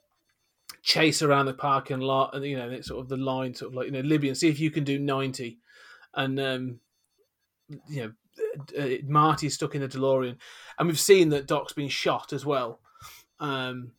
[0.82, 3.75] chase around the parking lot, and you know, it's sort of the line, sort of
[3.75, 5.60] like you know, Libyan, see if you can do ninety,
[6.15, 6.79] and um,
[7.88, 8.12] you know,
[8.77, 10.36] uh, Marty's stuck in the DeLorean,
[10.79, 12.79] and we've seen that Doc's been shot as well,
[13.39, 13.91] um,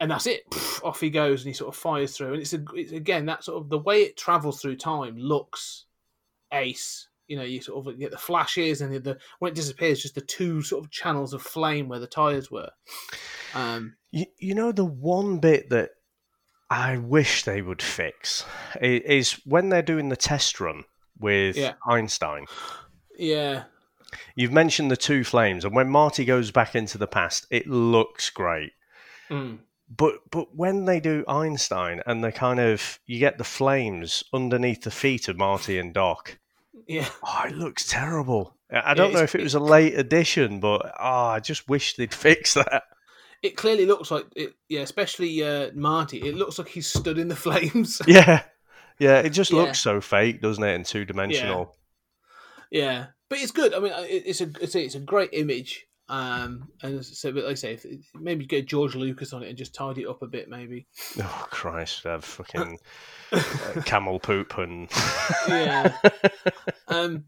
[0.00, 0.48] and that's it.
[0.50, 3.26] Pff, off he goes, and he sort of fires through, and it's, a, it's again
[3.26, 5.84] that sort of the way it travels through time looks
[6.52, 7.08] ace.
[7.28, 10.14] You know, you sort of get the flashes, and the, the when it disappears, just
[10.14, 12.70] the two sort of channels of flame where the tires were.
[13.54, 15.90] Um, You, you know, the one bit that
[16.70, 18.44] I wish they would fix
[18.80, 20.84] is when they're doing the test run
[21.18, 21.74] with Yeah.
[21.88, 22.46] Einstein.
[23.18, 23.64] yeah,
[24.36, 28.30] You've mentioned the two flames, and when Marty goes back into the past, it looks
[28.30, 28.72] great.
[29.30, 29.58] Mm.
[29.88, 34.82] But but when they do Einstein and they kind of you get the flames underneath
[34.82, 36.38] the feet of Marty and Doc,
[36.88, 37.08] yeah.
[37.22, 38.56] oh, it looks terrible.
[38.70, 42.12] I don't know if it was a late addition, but oh, I just wish they'd
[42.26, 42.82] fix that.
[43.42, 44.54] It clearly looks like it.
[44.68, 46.20] Yeah, especially uh, Marty.
[46.20, 48.02] It looks like he's stood in the flames.
[48.08, 48.42] Yeah,
[48.98, 49.58] yeah, it just Yeah.
[49.58, 51.76] looks so fake, doesn't it, and two dimensional.
[52.72, 53.72] Yeah, but it's good.
[53.72, 55.85] I mean, it's a it's a, it's a great image.
[56.08, 59.58] Um, and so, but like I say, if, maybe get George Lucas on it and
[59.58, 60.86] just tidy it up a bit, maybe.
[61.20, 62.78] Oh Christ, have fucking
[63.32, 63.42] uh,
[63.84, 64.88] camel poop and
[65.48, 65.96] Yeah.
[66.88, 67.24] Um,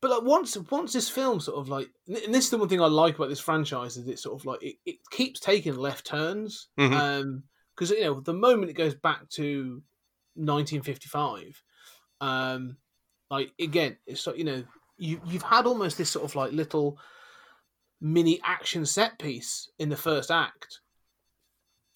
[0.00, 2.80] but like once once this film sort of like, and this is the one thing
[2.80, 6.06] I like about this franchise is it sort of like it, it keeps taking left
[6.06, 6.68] turns.
[6.78, 6.92] Mhm.
[6.92, 7.42] Um,
[7.74, 9.82] because you know the moment it goes back to
[10.34, 11.62] 1955,
[12.20, 12.76] um,
[13.30, 14.64] like again, it's like you know
[14.98, 16.98] you you've had almost this sort of like little
[18.00, 20.80] mini action set piece in the first act.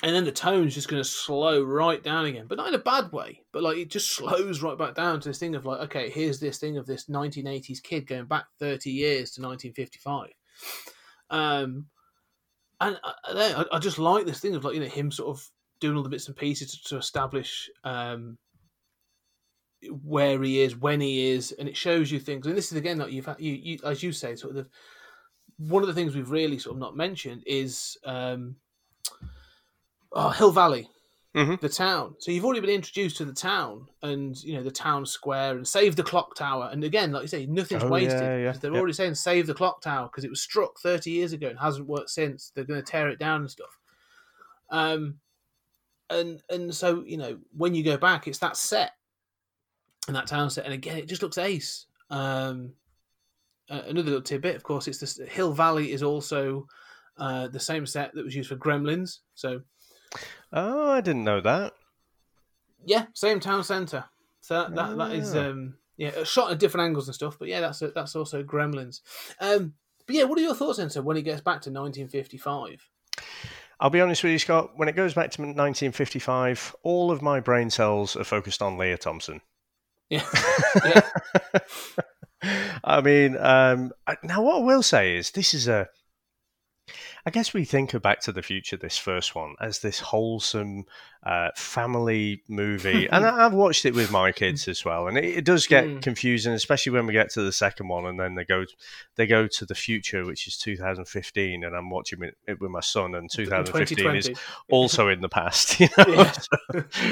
[0.03, 2.79] And then the tone's just going to slow right down again, but not in a
[2.79, 3.43] bad way.
[3.53, 6.41] But like it just slows right back down to this thing of like, okay, here's
[6.41, 10.31] this thing of this 1980s kid going back 30 years to 1955.
[11.31, 11.87] Um,
[12.81, 15.49] and I, I, I- just like this thing of like you know him sort of
[15.81, 18.37] doing all the bits and pieces to, to establish um,
[20.03, 22.47] where he is, when he is, and it shows you things.
[22.47, 24.69] And this is again like you've had, you, you as you say, sort of
[25.59, 28.57] one of the things we've really sort of not mentioned is um,
[30.13, 30.89] oh, Hill Valley,
[31.35, 31.61] Mhm.
[31.61, 32.15] the town.
[32.19, 35.67] So you've already been introduced to the town and you know the town square and
[35.67, 36.69] save the clock tower.
[36.73, 38.21] And again, like you say, nothing's Oh, wasted.
[38.23, 38.79] yeah, yeah, They're yep.
[38.79, 41.89] already saying save the clock tower because it was struck 30 years ago and hasn't
[41.89, 42.51] worked since.
[42.55, 43.79] They're going to tear it down and stuff.
[44.71, 45.19] Um,
[46.11, 48.93] and and so you know when you go back, it's that set
[50.07, 51.87] and that town set, and again, it just looks ace.
[52.11, 52.75] Um,
[53.71, 56.67] uh, another little tidbit, of course, it's this Hill Valley is also
[57.17, 59.19] uh, the same set that was used for Gremlins.
[59.35, 59.61] So
[60.53, 61.73] Oh, I didn't know that.
[62.85, 64.05] yeah, same town centre.
[64.41, 65.47] So that, that, that is Ah.
[65.49, 67.39] um, yeah, shot at different angles and stuff.
[67.39, 69.01] But yeah, that's that's also Gremlins.
[69.41, 69.75] Um,
[70.07, 70.91] but yeah, what are your thoughts then?
[70.91, 72.87] So when he gets back to 1955,
[73.81, 74.73] I'll be honest with you, Scott.
[74.77, 78.97] When it goes back to 1955, all of my brain cells are focused on Lea
[78.97, 79.41] Thompson.
[80.11, 80.25] yeah,
[80.85, 81.01] yeah,
[82.85, 85.89] I mean, um, now what I will say is this is a.
[87.27, 90.85] I guess we think of Back to the Future, this first one, as this wholesome
[91.25, 95.25] uh, family movie, and I- I've watched it with my kids as well, and it,
[95.39, 96.03] it does get Mm.
[96.03, 98.67] confusing, especially when we get to the second one, and then they go
[99.17, 102.81] they go to the future, which is 2015, and I'm watching it, it with my
[102.81, 104.31] son, and 2015 is
[104.71, 105.81] also in the past.
[105.81, 106.05] You know?
[106.09, 106.33] Yeah.
[106.33, 106.57] So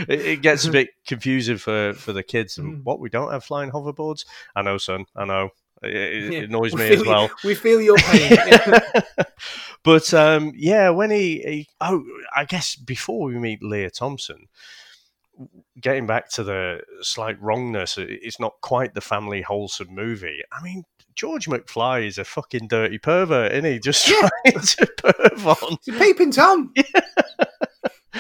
[0.09, 2.59] it, it gets a bit confusing for, for the kids.
[2.59, 2.85] And Mm.
[2.85, 4.25] what we don't have flying hoverboards?
[4.55, 5.07] I know, son.
[5.17, 5.51] I know.
[5.83, 6.39] It, Yeah.
[6.41, 7.31] it annoys We me as you- well.
[7.45, 8.39] We feel your pain.
[9.85, 12.05] But um, yeah, when he, he, oh,
[12.37, 14.47] I guess before we meet Lea Thompson,
[15.81, 20.41] getting back to the slight wrongness, it's not quite the family wholesome movie.
[20.53, 20.85] I mean,
[21.17, 23.81] George McFly is a fucking dirty pervert, isn't he?
[23.81, 24.29] Just Yeah.
[24.45, 26.73] trying to perv on It's Peeping Tom.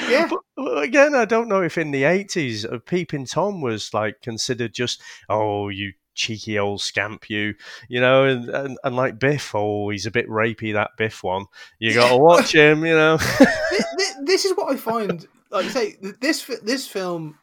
[0.08, 0.26] Yeah.
[0.28, 4.20] But well, again, I don't know if in the eighties, uh, Peeping Tom was like
[4.22, 7.54] considered just, oh, you cheeky old scamp, you,
[7.88, 11.46] you know, and, and, and like Biff, oh, he's a bit rapey, that Biff one.
[11.78, 13.16] You got to watch him, you know.
[13.70, 15.26] this, this, this is what I find.
[15.50, 17.38] Like I say, this this film,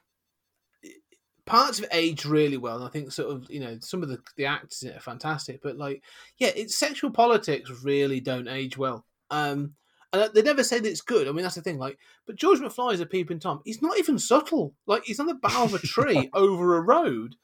[1.46, 2.78] parts of it age really well.
[2.78, 5.02] And I think sort of you know some of the the actors in it are
[5.02, 6.02] fantastic, but like
[6.38, 9.06] yeah, it's sexual politics really don't age well.
[9.30, 9.74] Um,
[10.12, 11.28] and they never say that it's good.
[11.28, 11.78] I mean, that's the thing.
[11.78, 13.62] Like, but George McFly is a peeping tom.
[13.64, 14.74] He's not even subtle.
[14.88, 17.36] Like, he's on the bough of a tree over a road,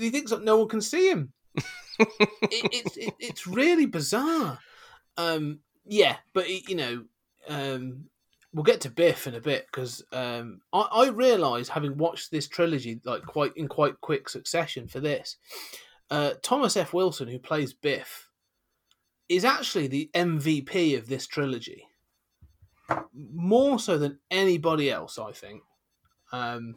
[0.00, 1.32] and he thinks that no one can see him.
[1.98, 4.58] it, it's it, it's really bizarre.
[5.18, 7.04] Um, yeah, but it, you know,
[7.48, 8.06] um,
[8.54, 12.48] we'll get to Biff in a bit because um, I, I realised having watched this
[12.48, 15.36] trilogy like quite in quite quick succession for this,
[16.10, 16.94] uh, Thomas F.
[16.94, 18.30] Wilson, who plays Biff,
[19.28, 21.84] is actually the MVP of this trilogy.
[23.12, 25.18] more so than anybody else.
[25.18, 25.62] I think
[26.32, 26.76] um,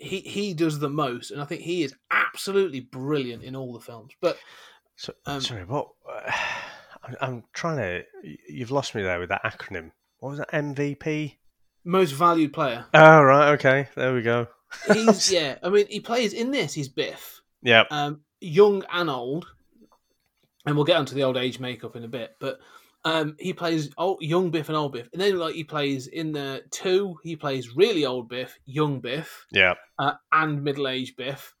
[0.00, 3.80] he he does the most, and I think he is absolutely brilliant in all the
[3.80, 4.12] films.
[4.20, 4.38] But
[4.96, 5.88] So, Um, sorry, what?
[7.02, 8.04] I'm, I'm trying to.
[8.48, 9.90] You've lost me there with that acronym.
[10.18, 10.50] What was that?
[10.50, 11.36] MVP.
[11.84, 14.48] most valued player, Oh right, okay, there we go.
[14.92, 15.56] he's yeah.
[15.62, 16.74] I mean, he plays in this.
[16.74, 19.46] He's Biff, Yeah, um, young and old,
[20.66, 22.36] and we'll get onto the old age makeup in a bit.
[22.38, 22.58] But
[23.04, 26.32] um, he plays old, young Biff and old Biff, and then like he plays in
[26.32, 31.54] the two, he plays really old Biff, young Biff, yeah, uh, and middle aged Biff,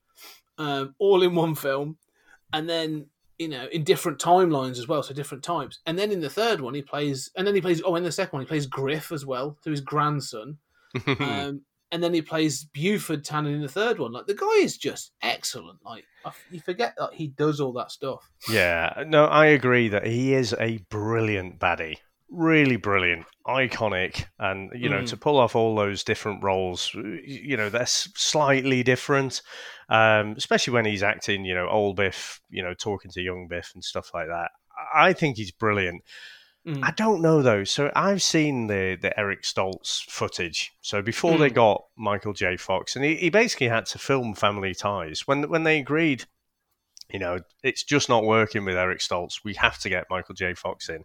[0.58, 1.96] um, all in one film,
[2.52, 3.06] and then
[3.38, 5.78] you know in different timelines as well, so different types.
[5.86, 7.80] And then in the third one, he plays, and then he plays.
[7.84, 10.58] Oh, in the second one, he plays Griff as well, so his grandson.
[11.20, 14.12] um, and then he plays Buford Tannen in the third one.
[14.12, 15.78] Like the guy is just excellent.
[15.84, 16.04] Like
[16.50, 18.30] you forget that he does all that stuff.
[18.50, 19.04] yeah.
[19.06, 21.96] No, I agree that he is a brilliant baddie.
[22.32, 25.08] Really brilliant, iconic, and you know Mm.
[25.08, 29.42] to pull off all those different roles, you know they're slightly different,
[29.88, 33.72] um, especially when he's acting, you know, old Biff, you know, talking to young Biff
[33.74, 34.52] and stuff like that.
[34.94, 36.02] I think he's brilliant.
[36.66, 36.84] Mm.
[36.84, 37.64] I don't know though.
[37.64, 40.72] So I've seen the the Eric Stoltz footage.
[40.82, 41.54] So before they Mm.
[41.54, 42.56] got Michael J.
[42.56, 46.24] Fox, and he, he basically had to film Family Ties when when they agreed.
[47.12, 49.40] You know, it's just not working with Eric Stoltz.
[49.42, 50.54] We have to get Michael J.
[50.54, 51.02] Fox in.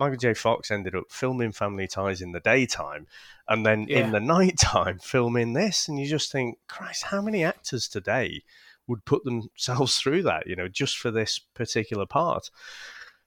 [0.00, 0.34] Michael J.
[0.34, 3.06] Fox ended up filming Family Ties in the daytime,
[3.46, 3.98] and then Yeah.
[3.98, 5.86] in the nighttime filming this.
[5.86, 8.42] And you just think, Christ, how many actors today
[8.88, 10.48] would put themselves through that?
[10.48, 12.50] You know, just for this particular part.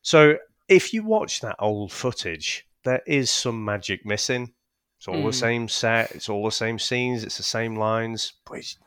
[0.01, 0.37] So
[0.67, 4.53] if you watch that old footage, there is some magic missing.
[4.97, 5.35] It's all the Mm.
[5.35, 8.33] same set, it's all the same scenes, it's the same lines.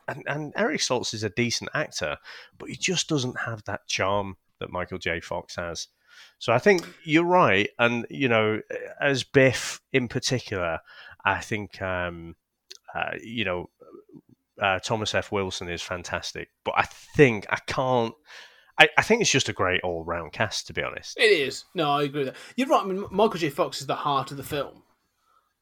[0.07, 2.17] And, and Eric Stoltz is a decent actor,
[2.57, 5.21] but he just doesn't have that charm that Michael J.
[5.21, 5.87] Fox has.
[6.37, 8.61] So I think you're right, and you know,
[8.99, 10.79] as Biff in particular,
[11.23, 12.35] I think um,
[12.93, 13.69] uh, you know
[14.61, 15.31] uh, Thomas F.
[15.31, 16.83] Wilson is fantastic, but I
[17.15, 18.13] think I can't.
[18.79, 21.17] I, I think it's just a great all round cast, to be honest.
[21.19, 21.65] It is.
[21.75, 22.41] No, I agree with that.
[22.55, 22.83] You're right.
[22.83, 23.49] I mean, Michael J.
[23.49, 24.83] Fox is the heart of the film.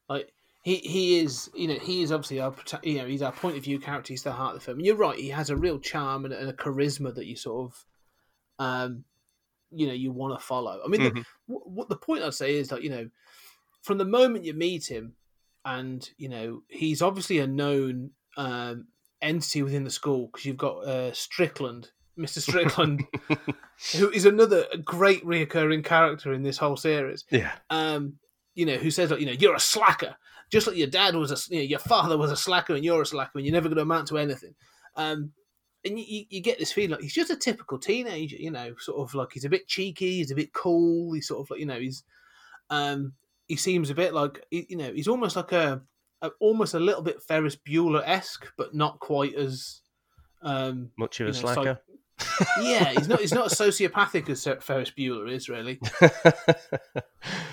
[0.07, 0.31] Like
[0.63, 1.49] he, he is.
[1.55, 4.13] You know, he is obviously our you know, he's our point of view character.
[4.13, 4.77] He's the heart of the film.
[4.77, 5.17] And you're right.
[5.17, 7.85] He has a real charm and, and a charisma that you sort of,
[8.65, 9.03] um,
[9.71, 10.79] you know, you want to follow.
[10.83, 11.13] I mean, Mhm.
[11.15, 13.09] the, what, what the point I'd say is that you know,
[13.81, 15.13] from the moment you meet him,
[15.65, 18.87] and you know, he's obviously a known um,
[19.21, 22.39] entity within the school because you've got uh, Strickland, Mr.
[22.39, 23.05] Strickland
[23.95, 27.25] who is another great reoccurring character in this whole series.
[27.31, 28.15] Yeah, Um,
[28.55, 30.15] you know, who says like, you know, you're a slacker,
[30.51, 33.01] just like your dad was a, you know, your father was a slacker, and you're
[33.01, 34.53] a slacker, and you're never going to amount to anything.
[34.95, 35.31] Um,
[35.85, 38.99] and you, you, get this feeling like he's just a typical teenager, you know, sort
[38.99, 41.65] of like he's a bit cheeky, he's a bit cool, he's sort of like, you
[41.65, 42.03] know, he's,
[42.69, 43.13] um,
[43.47, 45.81] he seems a bit like, you know, he's almost like a,
[46.21, 49.81] a almost a little bit Ferris Bueller esque, but not quite as,
[50.41, 51.81] um, much of a You know, slacker.
[52.61, 55.79] Yeah, he's not, he's not as sociopathic as Ferris Bueller is really.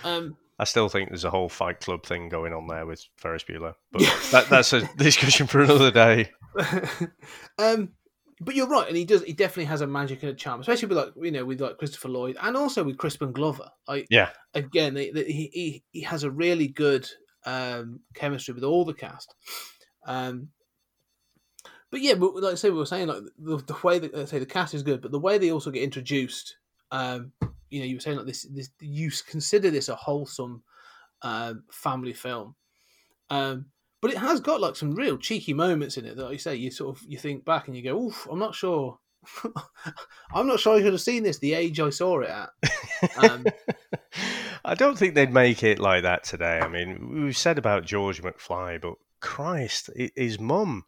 [0.04, 3.44] Um, I still think there's a whole Fight Club thing going on there with Ferris
[3.44, 6.30] Bueller, but that, that's a discussion for another day.
[7.58, 7.90] um,
[8.40, 9.22] but you're right, and he does.
[9.22, 11.78] He definitely has a magic and a charm, especially with like you know with like
[11.78, 13.68] Christopher Lloyd, and also with Crispin Glover.
[13.86, 17.08] Like Yeah, again, they, they, he, he he has a really good
[17.44, 19.34] um, chemistry with all the cast.
[20.06, 20.48] Um,
[21.90, 24.30] but yeah, but like I say, we were saying like the, the way that let's
[24.30, 26.56] say the cast is good, but the way they also get introduced.
[26.90, 27.32] Um,
[27.68, 28.42] you know, you were saying like this.
[28.44, 30.62] This you consider this a wholesome
[31.22, 32.54] um, family film.
[33.30, 33.66] Um,
[34.00, 36.54] but it has got like some real cheeky moments in it that like you say
[36.54, 38.98] you sort of you think back and you go, "Oof, I'm not sure."
[40.34, 42.50] I'm not sure I should have seen this the age I saw it at.
[43.16, 43.44] Um,
[44.64, 46.60] I don't think they'd make it like that today.
[46.60, 50.84] I mean, we've said about George McFly, but Christ, his mum,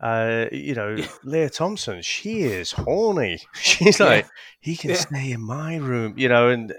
[0.00, 3.40] uh, you know, Lea Thompson, she is horny.
[3.54, 4.06] She's Yeah.
[4.06, 4.26] like,
[4.60, 4.96] he can Yeah.
[4.96, 6.48] stay in my room, you know.
[6.48, 6.74] And uh,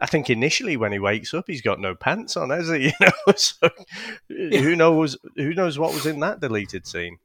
[0.00, 2.92] I think initially when he wakes up, he's got no pants on, has he?
[3.00, 3.68] You know, so
[4.28, 5.16] who knows?
[5.36, 7.18] Who knows what was in that deleted scene?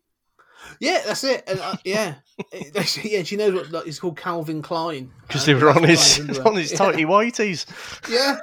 [0.80, 1.44] yeah, that's it.
[1.48, 2.16] And, uh, yeah,
[2.52, 3.24] It- yeah.
[3.24, 6.56] She knows what like, it's called Calvin Klein Because uh, they were on his on
[6.56, 6.78] his Yeah.
[6.78, 7.66] tighty whities.
[8.10, 8.38] Yeah.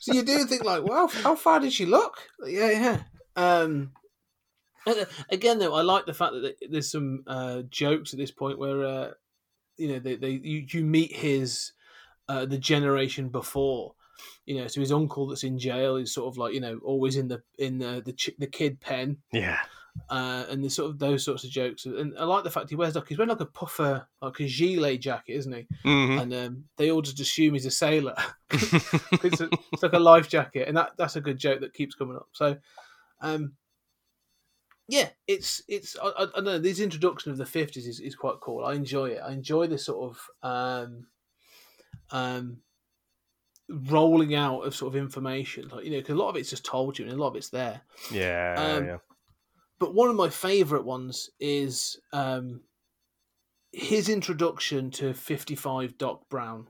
[0.00, 2.18] so you do think like, well, how far did she look?
[2.46, 2.98] Yeah, yeah.
[3.36, 4.01] Um, uh,
[5.30, 8.84] again, though, I like the fact that there's some uh, jokes at this point where
[8.84, 9.10] uh,
[9.76, 11.72] you know they, they you, you meet his
[12.28, 13.94] uh, the generation before.
[14.46, 17.16] You know, so his uncle that's in jail is sort of like you know always
[17.16, 19.18] in the in the the, ch- the kid pen.
[19.32, 19.58] Yeah,
[20.08, 22.76] Uh, and there's sort of those sorts of jokes, and I like the fact he
[22.76, 25.66] wears like he's wearing like a puffer, like a gilet jacket, isn't he?
[25.84, 26.20] Mhm.
[26.20, 28.14] And um, they all just assume he's a sailor.
[28.50, 31.94] it's, a, it's like a life jacket, and that that's a good joke that keeps
[31.94, 32.28] coming up.
[32.32, 32.56] So,
[33.20, 33.54] um,
[34.88, 36.58] yeah, it's it's I, I, don't know.
[36.58, 38.64] This introduction of the fifties is, is quite cool.
[38.64, 39.20] I enjoy it.
[39.24, 41.06] I enjoy this sort of um,
[42.10, 42.58] um,
[43.68, 46.64] rolling out of sort of information, like you know, because a lot of it's just
[46.64, 47.82] told you, and a lot of it's there.
[48.10, 48.96] yeah, Um, yeah.
[49.78, 52.60] But one of my favourite ones is um,
[53.72, 56.68] his introduction to 55 Doc Brown.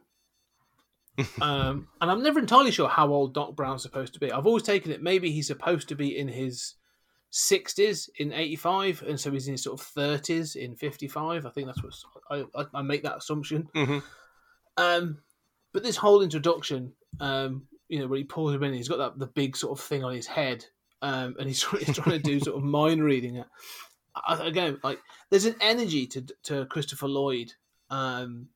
[1.42, 4.32] um, and I'm never entirely sure how old Doc Brown's supposed to be.
[4.32, 6.74] I've always taken it maybe he's supposed to be in his
[7.32, 11.46] 60s in 85, and so he's in his sort of 30s in 55.
[11.46, 11.94] I think that's what
[12.30, 13.68] I, I, I make that assumption.
[13.74, 14.02] Mhm.
[14.76, 15.18] Um,
[15.72, 19.18] but this whole introduction, um, you know, when he pulls him in, he's got that
[19.18, 20.64] the big sort of thing on his head,
[21.00, 23.42] um, and he's, he's trying to do sort of mind reading.
[24.14, 27.52] I, again, like there's an energy to to Christopher Lloyd.
[27.90, 28.48] Um,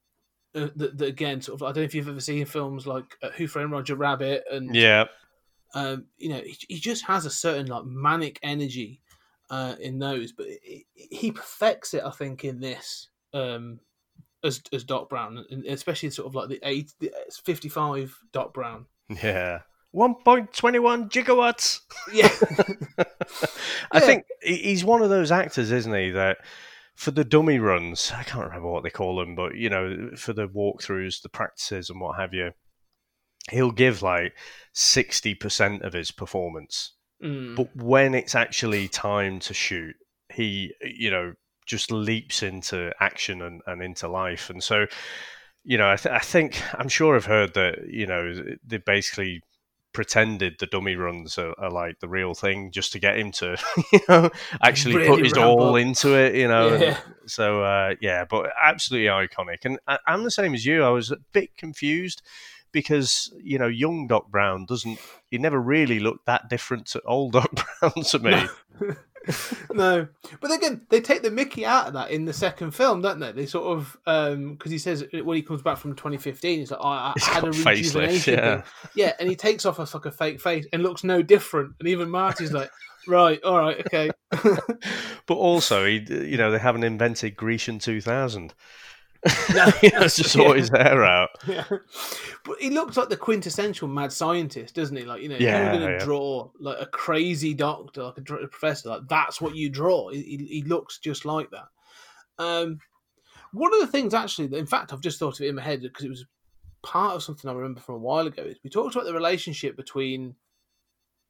[0.54, 3.18] uh, that, that again, sort of, I don't know if you've ever seen films like
[3.22, 5.04] uh, Who Framed Roger Rabbit, and Yeah,
[5.74, 9.00] um, you know, he, he just has a certain like manic energy
[9.50, 13.80] uh, in those, but he, he perfects it, I think, in this um,
[14.42, 17.10] as as Doc Brown, and especially sort of like the eight, the
[17.44, 18.86] fifty five Doc Brown.
[19.22, 19.60] yeah.
[19.94, 21.80] 1.21 gigawatts.
[22.12, 22.28] Yeah,
[23.92, 24.00] I Yeah.
[24.00, 26.10] think he's one of those actors, isn't he?
[26.10, 26.36] That
[26.96, 30.34] for the dummy runs, I can't remember what they call them, but you know, for
[30.34, 32.50] the walkthroughs, the practices, and what have you,
[33.51, 34.34] he'll give like
[34.72, 36.92] sixty percent of his performance.
[37.22, 37.57] Mm.
[37.57, 39.94] But when it's actually time to shoot,
[40.32, 41.32] he, you know,
[41.66, 44.51] just leaps into action and, and into life.
[44.51, 44.86] And so,
[45.64, 48.34] you know, I, th- I think I'm sure I've heard that you know
[48.66, 49.40] they basically
[49.92, 53.57] pretended the dummy runs are, are like the real thing just to get him to
[53.94, 54.28] you know
[54.62, 56.99] actually Really put his all into it you know Yeah.
[57.26, 61.11] so uh, yeah but absolutely iconic and I, i'm the same as you i was
[61.11, 62.20] a bit confused
[62.76, 64.98] because you know young doc brown doesn't
[65.30, 67.50] he never really looked that different to old doc
[67.80, 68.46] brown to me
[69.72, 70.06] no,
[70.40, 73.32] but again, they take the Mickey out of that in the second film, don't they?
[73.32, 76.80] They sort of um, because he says when he comes back from 2015, he's like,
[76.80, 78.34] oh, I, I had a rejuvenation.
[78.34, 78.62] yeah.
[78.94, 81.74] yeah, and he takes off a fucking fake face and looks no different.
[81.80, 82.70] And even Marty's like,
[83.06, 84.10] right, all right, okay.
[84.30, 88.54] but also he you know they haven't invented grecian 2000
[89.54, 90.54] No, to sort yeah.
[90.54, 91.64] his hair out Yeah.
[92.44, 95.04] But he looks like the quintessential mad scientist, doesn't he?
[95.04, 96.04] Like, you know, if Yeah, you're going to yeah.
[96.04, 100.10] draw like a crazy doctor, like a professor, like that's what you draw.
[100.10, 101.68] He, he, he looks just like that.
[102.38, 102.78] Um,
[103.52, 105.62] one of the things, actually, that in fact, I've just thought of it in my
[105.62, 106.26] head because it was
[106.82, 108.42] part of something I remember from a while ago.
[108.42, 110.34] Is we talked about the relationship between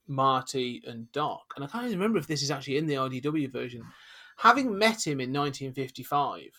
[0.07, 3.51] Marty and Doc, and I can't even remember if this is actually in the IDW
[3.51, 3.83] version.
[4.39, 6.51] Having met him in 1955,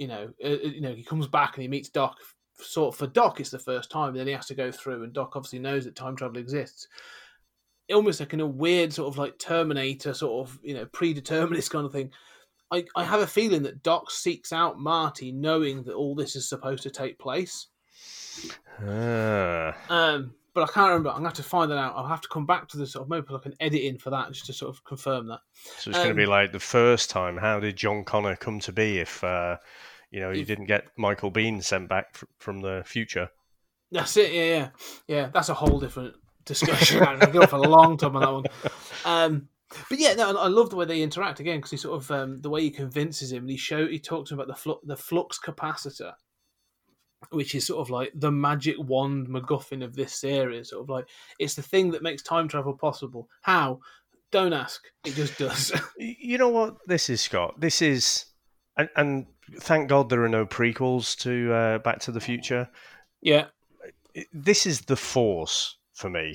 [0.00, 2.16] you know, uh, uh, you know, he comes back and he meets Doc.
[2.56, 4.08] Sort of for Doc, it's the first time.
[4.08, 6.88] And then he has to go through, and Doc obviously knows that time travel exists.
[7.92, 11.86] Almost like in a weird sort of like Terminator, sort of you know predeterminist kind
[11.86, 12.10] of thing.
[12.72, 16.48] I, I have a feeling that Doc seeks out Marty, knowing that all this is
[16.48, 17.66] supposed to take place.
[18.86, 19.76] Ah.
[19.88, 21.10] Um, but I can't remember.
[21.10, 21.94] I'm gonna have to find that out.
[21.96, 24.10] I'll have to come back to the sort of maybe like an edit in for
[24.10, 25.40] that just to sort of confirm that.
[25.78, 27.36] So it's going to be Um, like the first time.
[27.36, 29.58] How did John Connor come to be if, uh,
[30.10, 33.30] you know, you didn't get Michael Biehn sent back fr- from the future?
[33.90, 34.32] That's it.
[34.32, 34.68] Yeah, yeah,
[35.08, 35.30] yeah.
[35.32, 37.02] That's a whole different discussion.
[37.02, 38.44] I can go for a long time on that one.
[39.02, 39.48] Um,
[39.88, 42.42] but yeah, no, I love the way they interact again because he sort of um,
[42.42, 45.38] the way he convinces him and he show he talks about the flu- the flux
[45.38, 46.12] capacitor,
[47.30, 50.70] which is sort of like the magic wand MacGuffin of this series.
[50.70, 51.08] Sort of like
[51.38, 53.28] it's the thing that makes time travel possible.
[53.42, 53.80] How?
[54.32, 54.82] Don't ask.
[55.04, 55.72] It just does.
[55.98, 57.60] You know what this is, Scott?
[57.60, 58.26] This is,
[58.80, 59.26] and, and
[59.60, 62.68] thank God there are no prequels to uh, Back to the Future.
[63.20, 63.46] yeah.
[64.32, 66.34] This is the Force for me.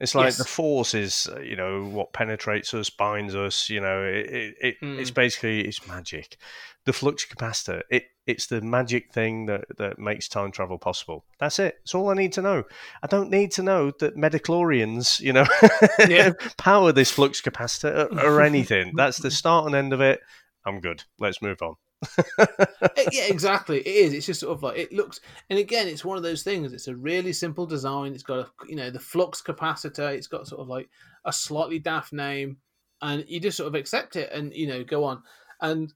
[0.00, 0.36] It's like Yes.
[0.38, 3.70] the Force is, uh, you know, what penetrates us, binds us.
[3.70, 4.98] You know, it, it, Hmm.
[4.98, 6.36] it's basically it's magic.
[6.84, 11.24] The flux capacitor, it it's the magic thing that that makes time travel possible.
[11.38, 11.78] That's it.
[11.82, 12.64] It's all I need to know.
[13.02, 15.46] I don't need to know that midi-chlorians, you know,
[16.08, 16.32] Yeah.
[16.58, 18.92] power this flux capacitor or, or anything.
[18.96, 20.20] That's the start and end of it.
[20.66, 21.04] I'm good.
[21.18, 21.76] Let's move on.
[22.96, 23.78] Eh, yeah, exactly.
[23.80, 24.12] It is.
[24.12, 25.20] It's just sort of like it looks,
[25.50, 26.72] and again, it's one of those things.
[26.72, 28.12] It's a really simple design.
[28.12, 30.14] It's got a you know the flux capacitor.
[30.14, 30.88] It's got sort of like
[31.24, 32.58] a slightly daft name,
[33.02, 35.22] and you just sort of accept it and you know go on,
[35.60, 35.92] and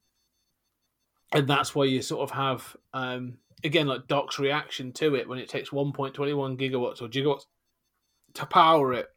[1.33, 5.39] and that's why you sort of have um again like Doc's reaction to it when
[5.39, 6.15] it takes 1.21
[6.59, 7.45] gigawatts or gigawatts
[8.35, 9.09] to power it.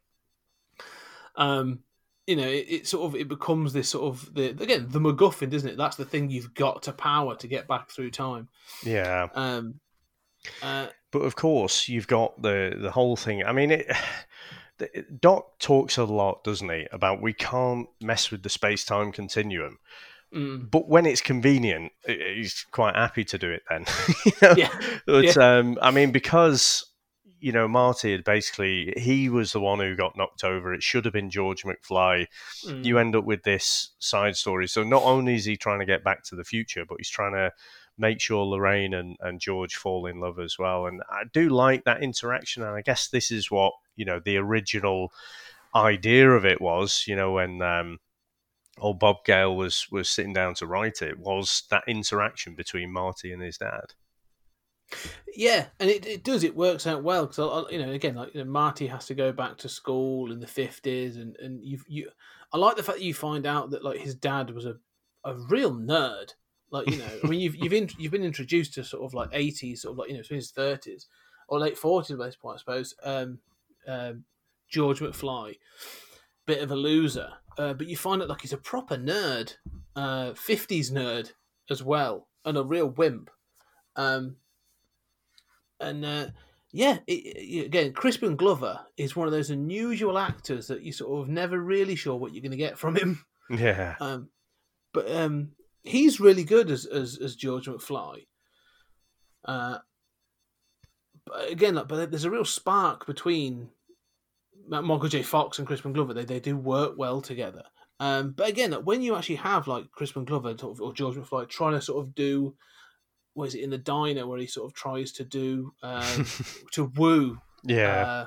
[1.36, 1.80] Um,
[2.32, 5.50] you know, it, it sort of it becomes this sort of the again the MacGuffin,
[5.50, 5.76] doesn't it?
[5.76, 8.48] That's the thing you've got to power to get back through time.
[8.84, 9.28] Yeah.
[9.34, 9.80] Um,
[10.62, 13.44] uh, But of course, you've got the the whole thing.
[13.44, 13.86] I mean, it,
[14.78, 19.12] the- Doc talks a lot, doesn't he, about we can't mess with the space time
[19.12, 19.78] continuum.
[20.34, 23.62] mm, But when it's convenient, he's quite happy to do it.
[23.68, 23.84] Then,
[24.24, 24.54] You know?
[24.56, 26.86] yeah, But um, I mean, because
[27.42, 30.72] you know Marty had basically he was the one who got knocked over.
[30.72, 32.26] It should have been George McFly.
[32.64, 34.68] mm, You end up with this side story.
[34.68, 37.32] So not only is he trying to get back to the future, but he's trying
[37.34, 37.50] to
[37.98, 40.86] make sure Lorraine and, and George fall in love as well.
[40.86, 42.62] And I do like that interaction.
[42.62, 45.12] And I guess this is what you know the original
[45.74, 47.04] idea of it was.
[47.06, 47.60] You know when.
[47.62, 47.98] Um,
[48.78, 53.30] Old Bob Gale was was sitting down to write it was that interaction between Marty
[53.30, 53.92] and his dad.
[55.36, 58.44] Yeah, and it, it does it works out well because you know again like you
[58.44, 62.10] know, Marty has to go back to school in the fifties, and and you you
[62.52, 64.76] I like the fact that you find out that like his dad was a
[65.24, 66.34] a real nerd.
[66.70, 69.30] Like you know, I mean, you've you've in, you've been introduced to sort of like
[69.32, 71.06] eighties, sort of like you know, his thirties
[71.48, 72.94] or late forties at this point, I suppose.
[73.02, 73.38] Um,
[73.86, 74.24] um,
[74.70, 75.58] George McFly,
[76.46, 79.56] bit of a loser, uh, but you find out like he's a proper nerd,
[79.96, 81.32] uh, fifties nerd
[81.68, 83.30] as well, and a real wimp.
[83.96, 84.36] Um,
[85.82, 86.26] and uh,
[86.72, 91.28] yeah, it, again, Crispin Glover is one of those unusual actors that you sort of
[91.28, 93.24] never really sure what you're going to get from him.
[93.50, 93.96] Yeah.
[94.00, 94.28] Um,
[94.94, 95.50] but um,
[95.82, 98.26] he's really good as as, as George McFly.
[99.44, 99.78] Uh,
[101.26, 103.68] but again, like, but there's a real spark between
[104.68, 105.22] Michael J.
[105.22, 106.14] Fox and Crispin Glover.
[106.14, 107.64] They they do work well together.
[108.00, 111.74] Um, but again, like, when you actually have like Crispin Glover or George McFly trying
[111.74, 112.54] to sort of do,
[113.34, 116.26] what is it in the diner where he sort of tries to do um,
[116.72, 118.26] to woo Yeah.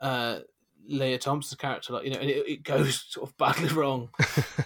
[0.00, 0.40] uh, uh,
[0.88, 4.08] Lea Thompson's character, like you know, and it, it goes sort of badly wrong.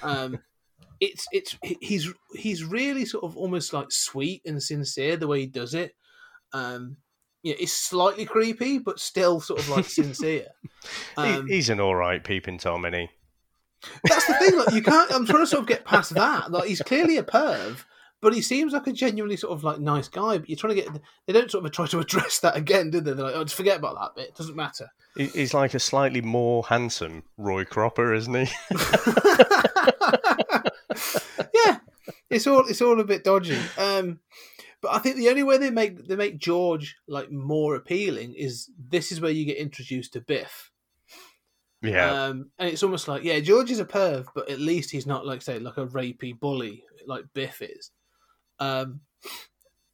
[0.02, 0.38] Um,
[1.00, 5.46] it's it's he's he's really sort of almost like sweet and sincere the way he
[5.46, 5.94] does it.
[6.54, 6.96] Um,
[7.42, 10.46] yeah, it's slightly creepy, but still sort of like sincere.
[11.18, 13.08] Um, he's an all right peeping Tom, isn't he?
[14.04, 14.58] that's the thing.
[14.58, 15.12] Like you can't.
[15.12, 16.50] I'm trying to sort of get past that.
[16.50, 17.84] Like he's clearly a perv,
[18.20, 20.38] but he seems like a genuinely sort of like nice guy.
[20.38, 21.00] But you're trying to get.
[21.26, 23.12] They don't sort of try to address that again, do they?
[23.12, 24.30] They're like, oh, just forget about that bit.
[24.30, 24.88] It doesn't matter.
[25.16, 28.52] He's like a slightly more handsome Roy Cropper, isn't he?
[31.54, 31.78] yeah,
[32.30, 33.58] it's all it's all a bit dodgy.
[33.78, 34.20] Um,
[34.80, 38.70] but I think the only way they make they make George like more appealing is
[38.78, 40.70] this is where you get introduced to Biff.
[41.82, 42.24] yeah.
[42.24, 45.26] Um, and it's almost like yeah, George is a perv, but at least he's not
[45.26, 47.90] like say like a rapey bully like Biff is.
[48.58, 49.00] Um,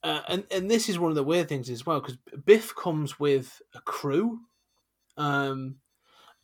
[0.02, 3.20] uh, and and this is one of the weird things as well because Biff comes
[3.20, 4.40] with a crew.
[5.16, 5.76] Um,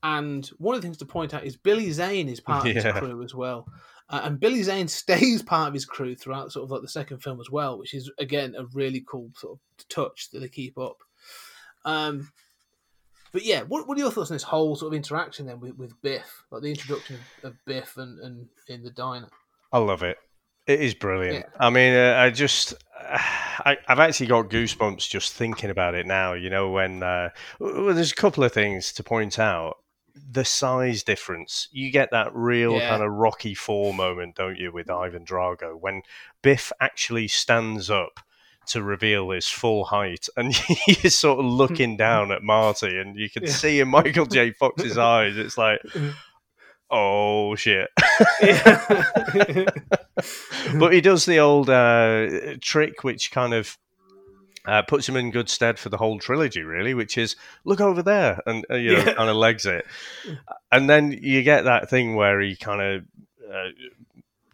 [0.03, 2.83] and one of the things to point out is Billy Zane is part of Yeah.
[2.83, 3.67] his crew as well.
[4.09, 7.19] Uh, and Billy Zane stays part of his crew throughout sort of like the second
[7.19, 10.79] film as well, which is again a really cool sort of touch that they keep
[10.79, 10.99] up.
[11.85, 12.31] Um,
[13.33, 15.77] but yeah, what, what are your thoughts on this whole sort of interaction then with,
[15.77, 19.29] with Biff, like the introduction of, of Biff and, and in the diner?
[19.73, 20.17] I love it.
[20.69, 21.47] It is brilliant.
[21.59, 26.35] I mean, uh, I just, I, I've actually got goosebumps just thinking about it now.
[26.35, 29.79] You know, when uh, well, there's a couple of things to point out.
[30.31, 31.69] The size difference.
[31.73, 32.89] You get that real Yeah.
[32.89, 36.03] kind of Rocky Four moment, don't you, with Ivan Drago when
[36.43, 38.21] Biff actually stands up
[38.67, 40.53] to reveal his full height, and
[40.87, 43.53] you're sort of looking down at Marty, and you can Yeah.
[43.53, 44.51] see in Michael J.
[44.53, 45.81] Fox's eyes, it's like,
[46.91, 47.89] oh shit.
[50.79, 53.77] but he does the old uh, trick, which kind of
[54.67, 58.03] uh, puts him in good stead for the whole trilogy, really, which is look over
[58.03, 59.15] there, and uh, you know, Yeah.
[59.15, 59.85] kind of legs it,
[60.73, 63.05] and then you get that thing where he kind of.
[63.51, 63.69] Uh,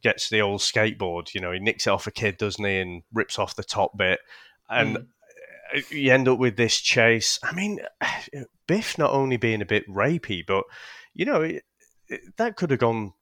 [0.03, 3.03] Gets the old skateboard, you know, he nicks it off a kid, doesn't he, and
[3.15, 4.21] rips off the top bit,
[4.69, 5.91] and Mm.
[5.91, 7.39] you end up with this chase.
[7.43, 7.81] I mean,
[8.67, 10.65] Biff not only being a bit rapey, but
[11.15, 11.65] you know, it,
[12.37, 13.13] that could have gone.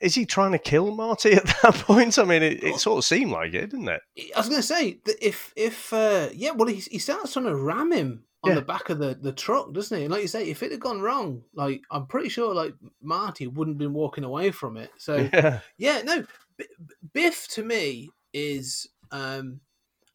[0.00, 2.18] Is he trying to kill Marty at that point?
[2.18, 4.02] I mean, it, it sort of seemed like it, didn't it?
[4.36, 7.46] I was going to say that if if uh, yeah, well, he, he starts trying
[7.46, 8.54] to ram him on Yeah.
[8.56, 10.04] the back of the, the truck, doesn't he?
[10.04, 13.46] And like you say, if it had gone wrong, like I'm pretty sure like Marty
[13.46, 14.90] wouldn't have been walking away from it.
[14.98, 16.24] So Yeah, yeah, no,
[16.58, 16.66] B-
[17.14, 19.60] Biff to me is um,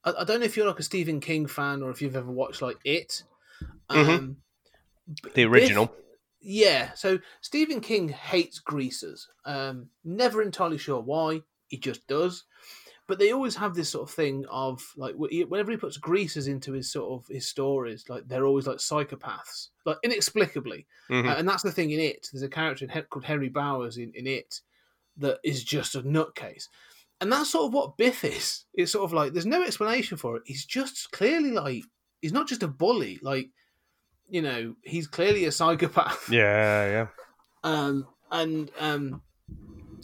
[0.04, 2.32] I, I don't know if you're like a Stephen King fan or if you've ever
[2.32, 3.24] watched like It.
[3.90, 4.36] Um, Mhm.
[5.34, 5.86] The original.
[5.88, 5.96] Biff-
[6.48, 9.28] yeah, so Stephen King hates greasers.
[9.46, 11.42] Um, never entirely sure why.
[11.68, 12.46] He just does.
[13.08, 16.74] but they always have this sort of thing of like whenever he puts greasers into
[16.74, 20.86] his sort of his stories, like they're always like psychopaths, like inexplicably.
[21.10, 21.26] Mhm.
[21.30, 22.28] Uh, and that's the thing in it.
[22.32, 24.60] There's a character in, called Henry Bowers in, in it
[25.18, 26.68] that is just a nutcase.
[27.22, 28.66] And that's sort of what Biff is.
[28.74, 30.44] It's sort of like there's no explanation for it.
[30.46, 31.84] He's just clearly like
[32.22, 33.20] he's not just a bully.
[33.22, 33.50] Like
[34.30, 36.30] you know, he's clearly a psychopath.
[36.32, 37.08] yeah, yeah.
[37.64, 39.22] Um, and um,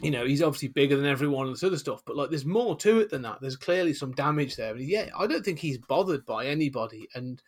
[0.01, 2.03] you know, he's obviously bigger than everyone and this other stuff.
[2.05, 3.39] But like, there's more to it than that.
[3.41, 4.75] There's clearly some damage there.
[4.75, 7.07] And yeah, I don't think he's bothered by anybody.
[7.15, 7.41] And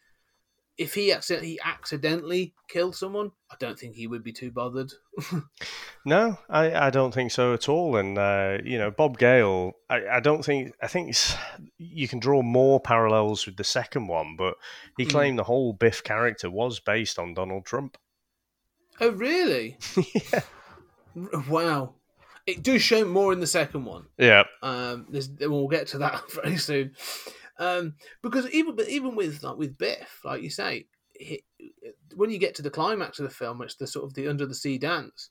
[0.78, 4.92] if he accidentally, he accidentally killed someone, I don't think he would be too bothered.
[6.08, 7.96] No, I, I don't think so at all.
[7.98, 11.16] And uh, you know, Bob Gale, I, I don't think I think
[11.80, 14.54] you can draw more parallels with the second one, but
[14.98, 15.10] he Mm.
[15.10, 17.98] claimed the whole Biff character was based on Donald Trump.
[19.02, 19.80] oh, really?
[20.14, 20.42] yeah.
[21.50, 21.96] Wow.
[22.46, 24.06] It does show more in the second one.
[24.20, 24.44] Yeah.
[24.62, 26.92] Um, there's, we'll get to that very soon.
[27.58, 31.44] Um, because even but even with like with Biff, like you say, he,
[32.16, 34.46] when you get to the climax of the film, it's the sort of the under
[34.46, 35.30] the sea dance.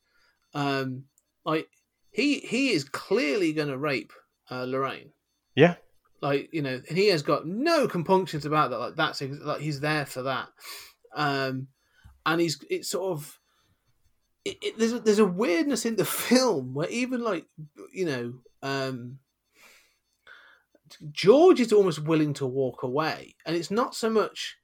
[0.55, 1.05] Um,
[1.45, 1.69] like
[2.11, 4.13] he he is clearly going to rape
[4.51, 5.11] uh, Lorraine.
[5.55, 5.77] Yeah.
[6.23, 8.79] Like you know, and he has got no compunctions about that.
[8.79, 10.49] Like that's like he's there for that.
[11.15, 11.69] Um,
[12.25, 13.39] and he's it's sort of
[14.45, 17.47] it, it, there's a, there's a weirdness in the film where even like
[17.93, 19.19] you know um
[21.13, 24.57] George is almost willing to walk away, and it's not so much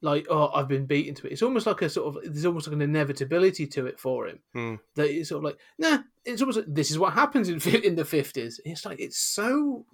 [0.00, 1.32] like oh I've been beaten to it.
[1.32, 4.40] It's almost like a sort of there's almost like an inevitability to it for him
[4.52, 4.74] Hmm.
[4.96, 5.98] that it's sort of like nah.
[6.24, 8.60] It's almost like this is what happens in in the fifties.
[8.64, 9.86] It's like it's so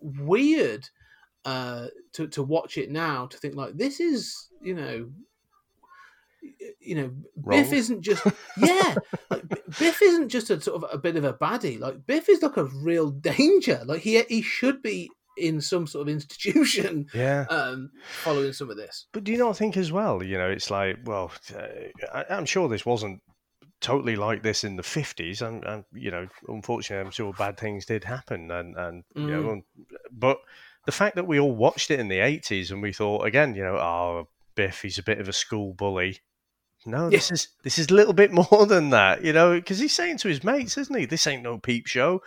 [0.00, 0.88] weird
[1.44, 5.10] uh, to to watch it now to think like this is you know
[6.80, 7.10] you know
[7.48, 8.24] Biff isn't just
[8.56, 8.94] yeah
[9.30, 12.42] like Biff isn't just a sort of a bit of a baddie like Biff is
[12.42, 17.46] like a real danger like he he should be in some sort of institution Yeah.
[17.48, 17.90] um
[18.22, 20.22] following some of this But do you not think as well?
[20.22, 21.66] You know, it's like, well, uh,
[22.12, 23.22] I, I'm sure this wasn't
[23.80, 25.40] totally like this in the 50s.
[25.40, 28.50] And, and you know, unfortunately, I'm sure bad things did happen.
[28.50, 29.62] And, and you know, Mm.
[30.12, 30.38] but
[30.84, 33.62] the fact that we all watched it in the 80s and we thought, again, you
[33.64, 36.18] know, oh, Biff, he's a bit of a school bully.
[36.84, 39.94] No, this is this is a little bit more than that, you know, because he's
[39.94, 41.06] saying to his mates, isn't he?
[41.06, 42.20] This ain't no peep show.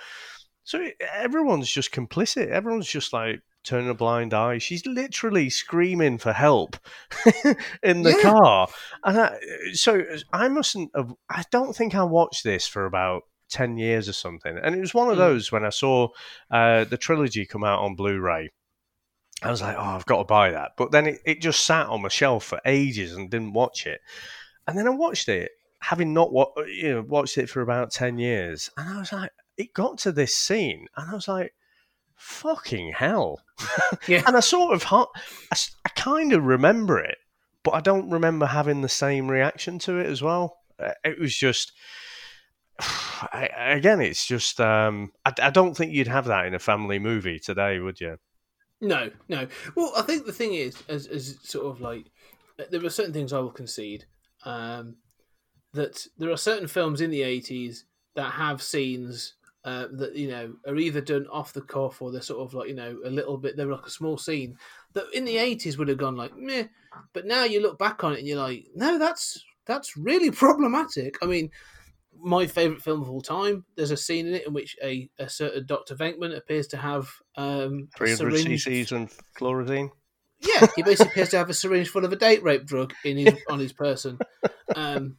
[0.63, 2.47] So everyone's just complicit.
[2.49, 4.57] Everyone's just like turning a blind eye.
[4.57, 6.77] She's literally screaming for help
[7.83, 8.31] in the Yeah.
[8.31, 8.67] car,
[9.03, 9.37] and I,
[9.73, 10.01] so
[10.33, 11.13] I mustn't have.
[11.29, 14.57] I don't think I watched this for about ten years or something.
[14.57, 15.19] And it was one of Mm.
[15.19, 16.07] those when I saw
[16.49, 18.49] uh, the trilogy come out on Blu-ray.
[19.43, 20.71] I was like, oh, I've got to buy that.
[20.77, 23.99] But then it, it just sat on my shelf for ages and didn't watch it.
[24.67, 25.51] And then I watched it,
[25.81, 29.31] having not wa- you know watched it for about ten years, and I was like,
[29.57, 31.53] it got to this scene, and I was like,
[32.15, 33.41] fucking hell.
[34.07, 34.23] Yeah.
[34.27, 35.05] and I sort of, I,
[35.85, 37.17] I, kind of remember it,
[37.63, 40.57] but I don't remember having the same reaction to it as well.
[40.79, 41.71] Uh, It was just.
[42.79, 46.99] I, again, it's just um, I, I don't think you'd have that in a family
[46.99, 48.17] movie today, would you?
[48.81, 49.47] No, no.
[49.75, 52.11] Well, I think the thing is, as, as sort of like,
[52.69, 54.05] there are certain things I will concede.
[54.45, 54.95] Um,
[55.73, 57.83] that there are certain films in the 80s
[58.15, 59.33] that have scenes
[59.65, 62.69] uh, that, you know, are either done off the cuff or they're sort of like,
[62.69, 64.57] you know, a little bit, they're like a small scene
[64.93, 66.65] that in the 80s would have gone like, meh.
[67.13, 71.17] But now you look back on it and you're like, no, that's that's really problematic.
[71.21, 71.51] I mean,
[72.17, 75.27] my favourite film of all time, there's a scene in it in which a, a
[75.27, 75.95] certain Dr.
[75.95, 79.91] Venkman appears to have um, 300 syringe cc's and chlorine.
[80.39, 83.17] Yeah, he basically appears to have a syringe full of a date rape drug in
[83.17, 84.19] his on his person.
[84.75, 85.17] Um,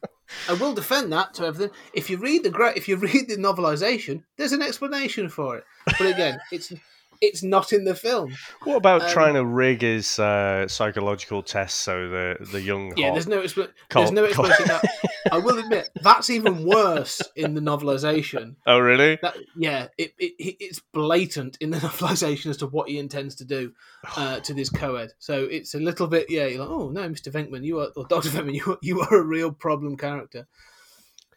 [0.49, 1.75] I will defend that to everything.
[1.93, 5.63] If you read the if you read the novelization, there's an explanation for it.
[5.85, 6.73] But again, it's
[7.21, 8.35] it's not in the film.
[8.63, 13.11] What about Um, trying to rig his uh, psychological test so the the young Yeah,
[13.11, 13.45] there's no
[13.89, 14.67] Col- there's no explanation.
[14.67, 14.83] that.
[15.31, 18.55] I will admit that's even worse in the novelization.
[18.65, 19.19] Oh, really?
[19.21, 23.45] That yeah, it, it it's blatant in the novelization as to what he intends to
[23.45, 23.73] do
[24.15, 25.11] uh, to this co-ed.
[25.19, 26.45] So it's a little bit yeah.
[26.47, 29.15] You're like, oh no, Mister Venkman, you are or Doctor Venkman, you are, you are
[29.15, 30.47] a real problem character.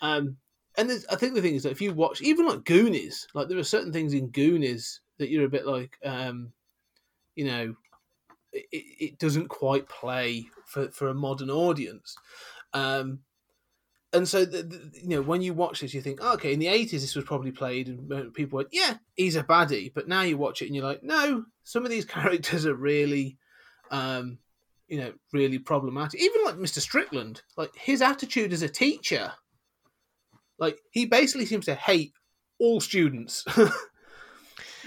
[0.00, 0.36] Um,
[0.78, 3.58] and I think the thing is that if you watch even like Goonies, like there
[3.58, 6.52] are certain things in Goonies that you're a bit like, um,
[7.36, 7.74] you know,
[8.52, 12.16] it, it doesn't quite play for for a modern audience.
[12.72, 13.20] Um,
[14.12, 16.58] and so the, the, you know when you watch this you think oh, okay in
[16.58, 19.92] the 80s this was probably played and people went yeah he's a baddie.
[19.94, 23.38] But now you watch it and you're like no some of these characters are really
[23.90, 24.38] um
[24.88, 26.20] you know really problematic.
[26.20, 29.32] Even like mr strickland like his attitude as a teacher
[30.58, 32.12] like he basically seems to hate
[32.58, 33.44] all students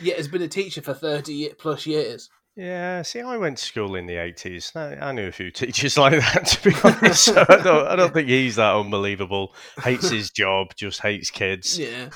[0.02, 2.30] yet has been a teacher for thirty plus years.
[2.56, 4.72] Yeah, see, I went to school in the eighties.
[4.76, 7.26] I, I knew a few teachers like that, to be honest.
[7.26, 9.56] so I don't, I don't think he's that unbelievable.
[9.84, 12.10] Hates his job, just hates kids, Yeah,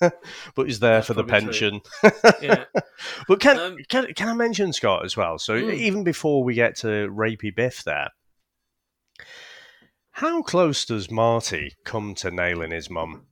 [0.54, 1.80] but he's there for the pension.
[2.40, 2.64] yeah.
[3.26, 5.38] But can, Um, can can I mention Scott as well?
[5.38, 5.74] So Mm.
[5.74, 8.10] even before we get to rapey Biff, there,
[10.12, 13.26] how close does Marty come to nailing his mum?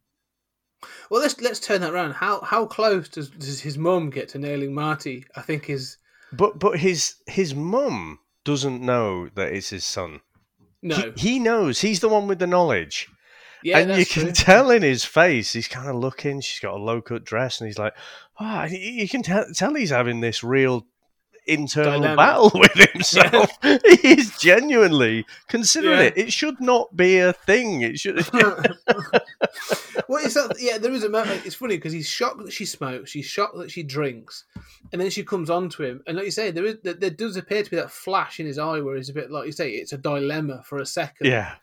[1.11, 2.13] Well, let's let's turn that around.
[2.13, 5.25] How how close does, does his mum get to nailing Marty?
[5.37, 5.97] I think is
[6.33, 10.21] But but his his mum doesn't know that it's his son.
[10.83, 11.13] no.
[11.17, 11.81] He, he knows.
[11.81, 13.09] He's the one with the knowledge.
[13.63, 14.33] yeah, and you can true.
[14.33, 16.41] tell in his face, he's kind of looking.
[16.41, 17.95] She's got a low cut dress, and he's like,
[18.41, 20.87] "Ah!" you you can tell, tell he's having this real
[21.47, 22.17] internal Dilemma.
[22.17, 23.51] battle with himself.
[24.03, 26.05] he's genuinely considering Yeah.
[26.07, 26.19] it.
[26.19, 27.83] It should not be a thing.
[27.83, 28.27] It should.
[28.33, 31.45] well, it's that, yeah, there is a moment.
[31.45, 33.11] It's funny because he's shocked that she smokes.
[33.11, 34.45] She's shocked that she drinks,
[34.93, 36.03] and then she comes on to him.
[36.07, 38.59] And like you say, there is there does appear to be that flash in his
[38.59, 41.27] eye where he's a bit like you say, it's a dilemma for a second.
[41.27, 41.55] yeah,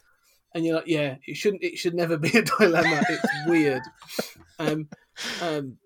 [0.53, 1.63] and you're like, yeah, it shouldn't.
[1.63, 3.01] It should never be a dilemma.
[3.09, 3.81] It's weird.
[4.59, 4.87] Um,
[5.41, 5.77] um,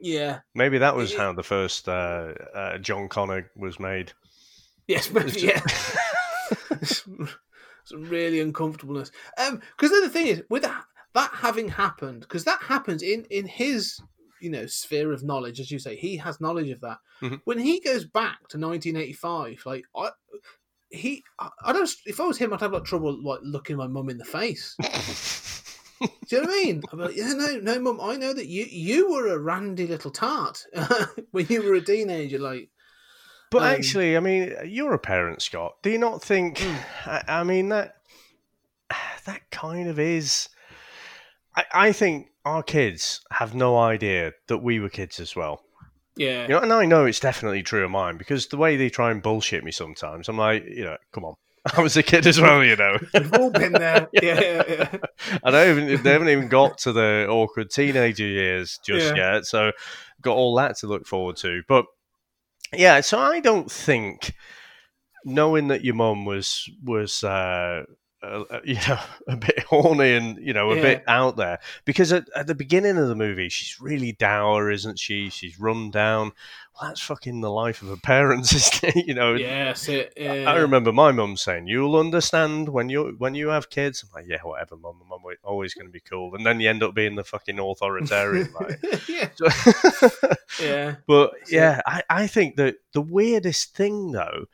[0.00, 4.12] yeah, maybe that was It- how the first uh, uh, John Connor was made.
[4.88, 5.60] yes, maybe, yeah.
[6.82, 9.10] Some really uncomfortableness.
[9.38, 10.84] Um, because then the thing is, with that,
[11.14, 14.00] that having happened, because that happens in in his
[14.40, 16.98] you know sphere of knowledge, as you say, he has knowledge of that.
[17.22, 17.40] Mhm.
[17.44, 20.10] When he goes back to 1985, like I.
[20.92, 21.88] He, I I don't.
[22.04, 24.76] If I was him, I'd have like trouble like looking my mum in the face.
[26.00, 26.82] Do you know what I mean?
[26.92, 28.00] I'm like, yeah, no, no, mum.
[28.00, 30.64] I know that you you were a randy little tart
[31.30, 32.38] when you were a teenager.
[32.38, 32.70] Like,
[33.50, 35.74] But Um, actually, I mean, you're a parent, Scott.
[35.82, 36.58] Do you not think?
[36.60, 36.76] Hmm.
[37.10, 37.96] I, I mean that
[39.26, 40.48] that kind of is.
[41.56, 45.62] I, I think our kids have no idea that we were kids as well.
[46.16, 48.88] yeah, You know, and I know it's definitely true of mine because the way they
[48.88, 51.34] try and bullshit me sometimes, I'm like, you know, come on.
[51.76, 52.96] I was a kid as well, you know.
[53.14, 54.08] we've all been there.
[54.22, 54.96] Yeah, yeah, yeah.
[55.44, 59.34] I don't even they haven't even got to the awkward teenager years just Yeah.
[59.34, 59.72] yet, so
[60.22, 61.62] got all that to look forward to.
[61.68, 61.84] But
[62.72, 64.32] yeah, so I don't think
[65.24, 67.84] knowing that your mum was was uh,
[68.22, 68.98] uh, you know
[69.28, 70.82] a bit horny and you know a Yeah.
[70.82, 74.98] bit out there because at, at the beginning of the movie she's really dour, isn't
[74.98, 75.28] she?
[75.30, 76.32] She's run down.
[76.80, 79.06] That's fucking the life of a parent, isn't it?
[79.06, 80.44] You know, Yes, it, yeah.
[80.50, 84.28] I remember my mum saying, "You'll understand when you when you have kids." I'm like,
[84.30, 85.00] "Yeah, whatever, mum.
[85.04, 87.58] I'm always- always going to be cool." And then you end up being the fucking
[87.58, 88.80] authoritarian, like.
[89.08, 90.28] yeah, So-
[90.62, 90.96] yeah.
[91.06, 94.46] but yeah, I, I think that the weirdest thing though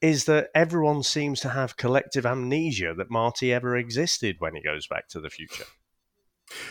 [0.00, 4.86] is that everyone seems to have collective amnesia that Marty ever existed when he goes
[4.86, 5.64] back to the future.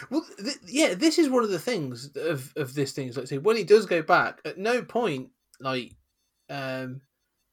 [0.09, 3.09] Well, th- yeah, this is one of the things of of this thing.
[3.09, 5.93] is, Like, say, when he does go back, at no point, like,
[6.49, 7.01] um,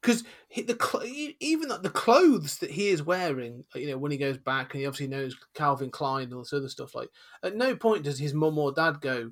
[0.01, 0.23] because
[0.55, 1.05] the cl-
[1.41, 4.81] even the clothes that he is wearing, like, you know, when he goes back, and
[4.81, 6.95] he obviously knows Calvin Klein and all this other stuff.
[6.95, 7.09] Like,
[7.43, 9.31] at no point does his mum or dad go,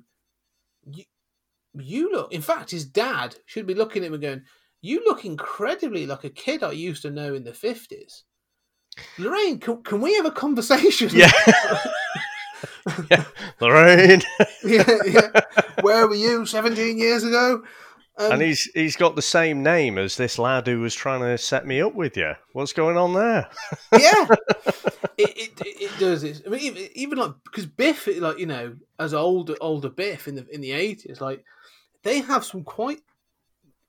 [0.85, 1.03] "You,
[1.75, 4.41] you look." In fact, his dad should be looking at him and going,
[4.81, 8.23] "You look incredibly like a kid I used to know in the fifties.
[9.17, 11.09] Lorraine, can, can we have a conversation?
[11.13, 11.31] Yeah.
[13.11, 13.23] yeah.
[13.59, 14.21] Lorraine.
[14.63, 15.41] yeah, yeah.
[15.81, 17.63] Where were you 17 years ago?
[18.15, 21.35] Um, and he's he's got the same name as this lad who was trying to
[21.37, 22.33] set me up with you.
[22.51, 23.49] What's going on there?
[23.91, 24.27] yeah,
[25.17, 26.23] it, it, it, does.
[26.23, 30.27] It's, I mean, even, even like because Biff, like you know, as older older Biff
[30.27, 31.43] in the in the eighties, like
[32.03, 33.01] they have some quite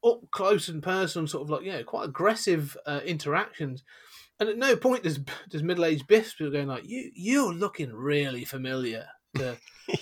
[0.02, 3.82] up close and personal, sort of like you know, quite aggressive uh, interactions.
[4.40, 7.92] And at no point does does middle aged Biff people going like you you're looking
[7.92, 9.06] really familiar
[9.36, 9.56] to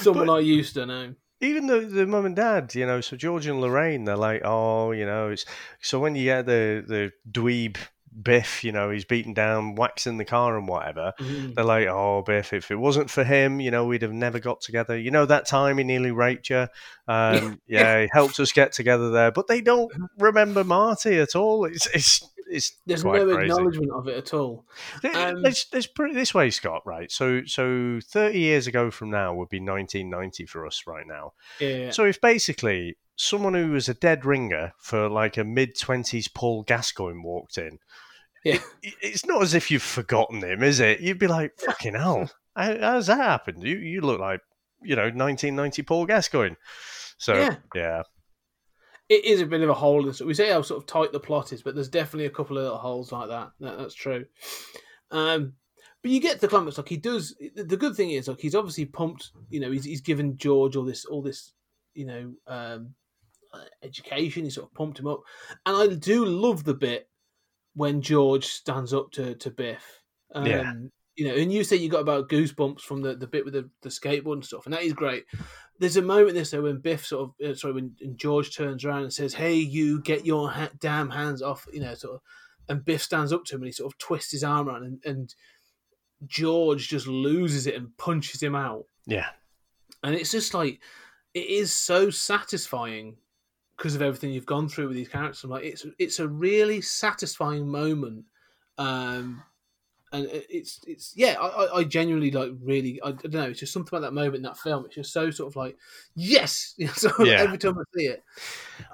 [0.00, 1.14] someone I used to know.
[1.40, 4.92] even the the mum and dad, you know, so George and Lorraine, they're like, oh,
[4.92, 5.44] you know, it's
[5.80, 7.76] so when you get the the dweeb
[8.22, 11.12] Biff, you know, he's beaten down, waxing the car and whatever.
[11.18, 11.54] Mhm.
[11.54, 14.60] They're like, oh, Biff, if it wasn't for him, you know, we'd have never got
[14.60, 14.96] together.
[14.98, 16.68] You know, that time he nearly raped you.
[17.08, 21.64] Um, yeah, he helped us get together there, but they don't remember Marty at all.
[21.64, 23.50] It's it's it's There's no crazy.
[23.50, 24.66] acknowledgement of it at all.
[25.14, 26.82] Um, let's let's put it this way, Scott.
[26.84, 31.32] Right, so so thirty years ago from now would be 1990 for us right now.
[31.58, 31.90] Yeah.
[31.90, 36.62] So if basically someone who was a dead ringer for like a mid twenties Paul
[36.64, 37.78] Gascoigne walked in,
[38.44, 38.58] Yeah.
[38.82, 41.00] it's not as if you've forgotten him, is it?
[41.00, 43.62] You'd be like, "Fucking hell, how, how's that happened?
[43.62, 44.40] You you look like
[44.82, 46.56] you know 1990 Paul Gascoigne."
[47.16, 47.56] So Yeah.
[47.74, 48.02] yeah,
[49.08, 50.06] it is a bit of a hole.
[50.08, 52.58] in- we say how sort of tight the plot is, but there's definitely a couple
[52.58, 53.50] of little holes like that.
[53.60, 54.26] that that's true.
[55.10, 55.54] Um,
[56.02, 56.76] but you get to the climax.
[56.76, 57.34] Like he does.
[57.54, 59.30] The the good thing is, like he's obviously pumped.
[59.48, 61.52] You know, he's he's given George all this all this
[61.94, 62.94] you know um,
[63.54, 64.44] uh, education.
[64.44, 65.20] He sort of pumped him up,
[65.64, 67.08] and I do love the bit
[67.74, 70.02] when George stands up to to Biff.
[70.34, 70.72] Um, Yeah.
[71.16, 73.70] You know, and you say you got about goosebumps from the, the bit with the,
[73.82, 75.24] the skateboard and stuff, and that is great.
[75.78, 78.84] There's a moment this though when Biff sort of uh, sorry when when George turns
[78.84, 82.20] around and says, "Hey, you get your ha- damn hands off," you know, sort of,
[82.68, 84.98] and Biff stands up to him and he sort of twists his arm around and,
[85.04, 85.34] and
[86.26, 89.28] George just loses it and punches him out Yeah.
[90.02, 90.80] and it's just like
[91.34, 93.16] it is so satisfying
[93.76, 95.44] because of everything you've gone through with these characters.
[95.44, 98.24] I'm like it's it's a really satisfying moment,
[98.78, 99.42] um,
[100.12, 101.34] and it's it's yeah.
[101.40, 103.42] I, I- genuinely like really I, don't know.
[103.44, 104.84] It's just something about that moment in that film.
[104.86, 105.76] It's just so sort of like
[106.14, 107.40] yes, so Yeah.
[107.42, 108.22] every time I see it.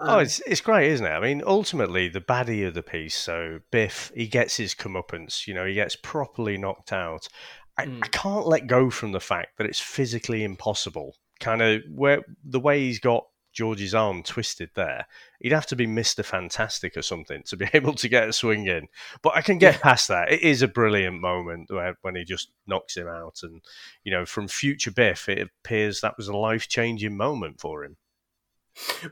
[0.00, 1.10] Oh, Um, it's it's great, isn't it?
[1.10, 3.16] I mean, ultimately, the baddie of the piece.
[3.16, 5.46] So Biff, he gets his comeuppance.
[5.46, 7.28] You know, he gets properly knocked out.
[7.76, 8.00] I, Mm.
[8.04, 11.14] I can't let go from the fact that it's physically impossible.
[11.38, 15.06] Kind of where the way he's got George's arm twisted there,
[15.40, 18.66] he'd have to be Mister Fantastic or something to be able to get a swing
[18.66, 18.88] in.
[19.22, 20.32] But I can get past that.
[20.32, 23.62] It is a brilliant moment where, when he just knocks him out, and
[24.04, 27.96] you know, from future Biff, it appears that was a life changing moment for him.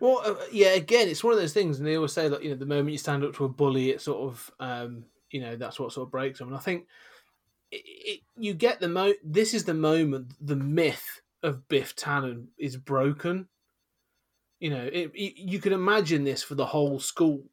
[0.01, 2.51] Well, uh, yeah, again, it's one of those things, and they always say that you
[2.51, 5.57] know the moment you stand up to a bully, it sort of, um, you know,
[5.57, 6.49] that's what sort of breaks them.
[6.49, 6.86] And I think
[7.70, 9.12] it, it, you get the mo.
[9.24, 13.49] This is the moment the myth of Biff Tannen is broken.
[14.61, 17.45] You know, it, it, you can imagine this for the whole school.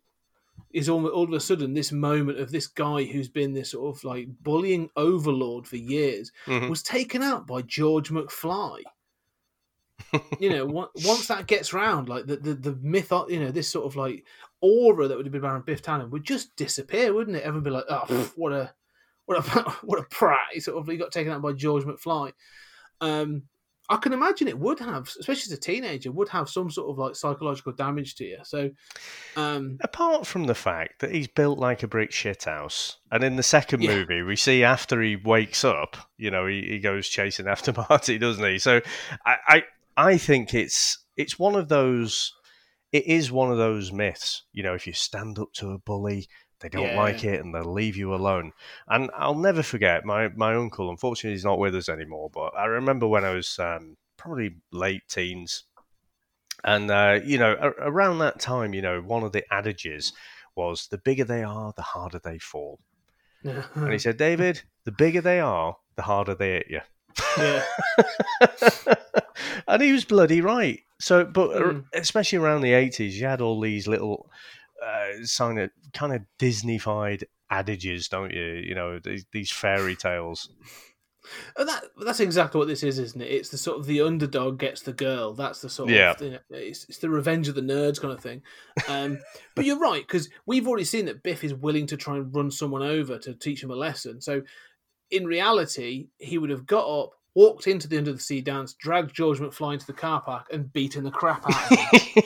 [0.72, 3.96] Is all, all of a sudden this moment of this guy who's been this sort
[3.96, 6.70] of like bullying overlord for years Mhm.
[6.70, 8.80] was taken out by George McFly
[10.40, 13.70] you know, on- once that gets round, like the, the the myth, you know, this
[13.70, 14.26] sort of like
[14.62, 17.42] aura that would have been around Biff Tannen would just disappear, wouldn't it?
[17.44, 18.74] Everyone would be like, oh, pff, what a
[19.26, 19.42] what a
[19.84, 20.48] what a prat!
[20.54, 22.34] He sort of he got taken out by George McFly.
[23.02, 23.44] Um,
[23.90, 26.98] I can imagine it would have, especially as a teenager, would have some sort of
[26.98, 28.38] like psychological damage to you.
[28.44, 28.72] So,
[29.36, 33.44] um, Apart from the fact that he's built like a brick shithouse, and in the
[33.44, 33.96] second Yeah.
[33.96, 38.18] movie we see after he wakes up, you know, he, he goes chasing after Marty,
[38.18, 38.60] doesn't he?
[38.60, 38.82] So
[39.26, 39.64] I, I
[39.98, 42.34] I think it's it's one of those
[42.92, 46.28] it is one of those myths, you know, if you stand up to a bully,
[46.60, 46.96] they don't Yeah.
[46.96, 48.52] like it and they'll leave you alone.
[48.88, 52.66] And I'll never forget my, my uncle, unfortunately he's not with us anymore, but I
[52.66, 55.64] remember when I was um, probably late teens,
[56.64, 60.14] and, uh, you know, a- around that time, you know, one of the adages
[60.56, 62.80] was the bigger they are, the harder they fall.
[63.84, 66.82] And he said, David, the bigger they are, the harder they hit you.
[67.38, 67.64] yeah,
[69.68, 70.80] and he was bloody right.
[71.00, 71.86] So, but Mm.
[71.94, 74.30] especially around the 80s, you had all these little
[74.84, 78.44] uh, kind of, kind of Disneyfied adages, don't you?
[78.44, 80.50] You know, these, these fairy tales.
[81.58, 83.32] And that that's exactly what this is, isn't it?
[83.32, 85.34] It's the sort of the underdog gets the girl.
[85.34, 86.12] That's the sort Yeah.
[86.12, 88.44] of you know, it's, it's the revenge of the nerds kind of thing.
[88.88, 89.20] Um,
[89.56, 92.52] but you're right because we've already seen that Biff is willing to try and run
[92.52, 94.22] someone over to teach him a lesson.
[94.22, 94.44] So
[95.10, 99.14] in reality, he would have got up, walked into the under the sea dance, dragged
[99.14, 102.24] George McFly into the car park, and beaten the crap out of him.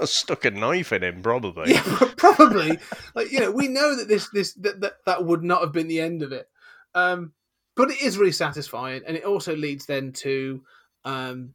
[0.06, 1.72] Stuck a knife in him, probably.
[1.72, 1.82] yeah,
[2.16, 2.78] probably.
[3.14, 5.88] Like you know, we know that this this that, that that would not have been
[5.88, 6.48] the end of it.
[6.94, 7.32] Um,
[7.76, 10.62] but it is really satisfying, and it also leads then to
[11.04, 11.54] um,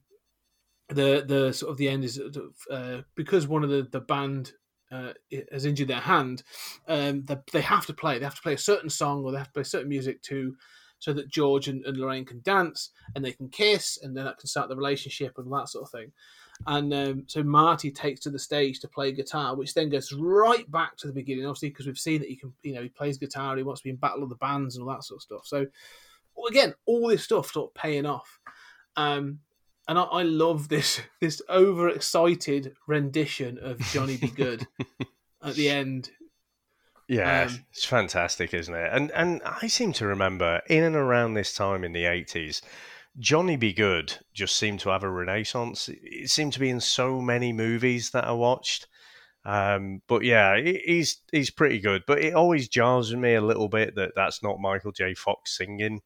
[0.89, 2.19] the the sort of the end is
[2.71, 4.53] uh, because one of the the band
[4.91, 5.13] uh,
[5.51, 6.43] has injured their hand.
[6.87, 8.17] Um, they, they have to play.
[8.17, 10.55] They have to play a certain song or they have to play certain music to
[11.01, 14.37] so that George and, and Lorraine can dance and they can kiss, and then that
[14.37, 16.11] can start the relationship and that sort of thing.
[16.67, 20.69] And um, so Marty takes to the stage to play guitar, which then goes right
[20.69, 23.17] back to the beginning, obviously, because we've seen that he can, you know, he plays
[23.17, 25.23] guitar, he wants to be in Battle of the Bands and all that sort of
[25.23, 25.45] stuff.
[25.45, 25.65] So,
[26.47, 28.39] again, all this stuff sort of paying off.
[28.95, 29.39] Um,
[29.87, 34.27] and I, I love this this overexcited rendition of Johnny B.
[34.27, 34.67] Goode
[35.43, 36.11] at the end.
[37.11, 38.89] Yeah, Um, it's fantastic, isn't it?
[38.93, 42.61] And and I seem to remember in and around this time in the eighties,
[43.19, 43.73] Johnny B.
[43.73, 45.89] Goode just seemed to have a renaissance.
[45.89, 48.87] It seemed to be in so many movies that I watched.
[49.43, 52.03] Um, but yeah, he's he's pretty good.
[52.07, 55.13] But it always jars with me a little bit that that's not Michael J.
[55.13, 55.99] Fox singing.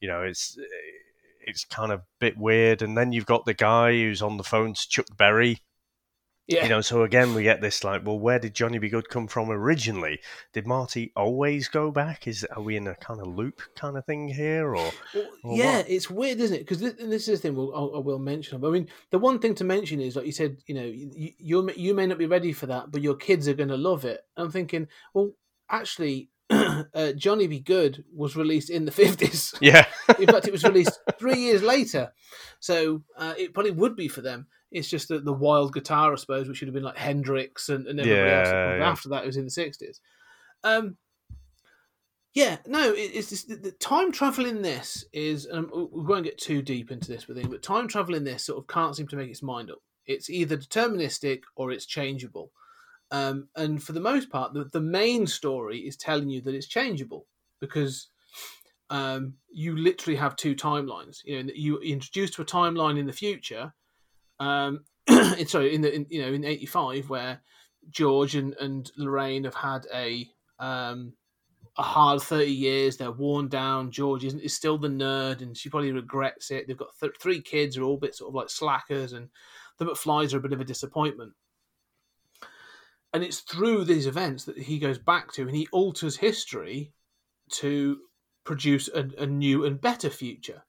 [0.00, 0.58] You know, it's
[1.40, 2.82] it's kind of a bit weird.
[2.82, 5.62] And then you've got the guy who's on the phone to Chuck Berry.
[6.48, 8.88] Yeah, You know, so again, we get this like, well, where did Johnny B.
[8.88, 10.18] Goode come from originally?
[10.54, 12.26] Did Marty always go back?
[12.26, 14.90] Is are we in a kind of loop kind of thing here, or
[15.44, 15.90] Or yeah, what?
[15.90, 16.60] it's weird, isn't it?
[16.60, 18.64] Because this, this is the thing we'll, I'll, I will mention.
[18.64, 21.70] I mean, the one thing to mention is, like you said, you know, you you,
[21.76, 24.22] you may not be ready for that, but your kids are going to love it.
[24.38, 25.32] I'm thinking, well,
[25.70, 26.30] actually,
[26.94, 27.60] uh, Johnny B.
[27.60, 29.54] Goode was released in the fifties.
[29.60, 29.86] Yeah.
[30.18, 32.12] in fact, it was released three years later,
[32.60, 34.46] so uh, it probably would be for them.
[34.70, 37.86] It's just that the wild guitar, I suppose, which should have been like Hendrix and,
[37.86, 38.48] and everybody else.
[38.48, 38.90] Yeah, yeah.
[38.90, 40.00] After that, it was in the sixties.
[40.64, 40.96] Um,
[42.34, 45.48] yeah, no, it, it's just, the, the time travel in this is.
[45.50, 48.44] Um, we won't get too deep into this, with it, but time travel in this
[48.44, 49.78] sort of can't seem to make its mind up.
[50.06, 52.50] It's either deterministic or it's changeable.
[53.10, 56.66] Um, and for the most part, the, the main story is telling you that it's
[56.66, 57.26] changeable
[57.60, 58.08] because
[58.90, 61.18] um, you literally have two timelines.
[61.24, 63.72] You know, you introduced to a timeline in the future.
[64.40, 64.84] Um,
[65.46, 67.40] sorry, in the in, you know in '85 where
[67.90, 70.28] George and, and Lorraine have had a
[70.58, 71.14] um,
[71.76, 72.96] a hard 30 years.
[72.96, 73.90] They're worn down.
[73.90, 76.66] George isn't is still the nerd, and she probably regrets it.
[76.66, 79.28] They've got th- three kids are all a bit sort of like slackers, and
[79.78, 81.32] the McFlys are a bit of a disappointment.
[83.12, 86.92] And it's through these events that he goes back to, and he alters history
[87.52, 87.98] to
[88.44, 90.64] produce a, a new and better future.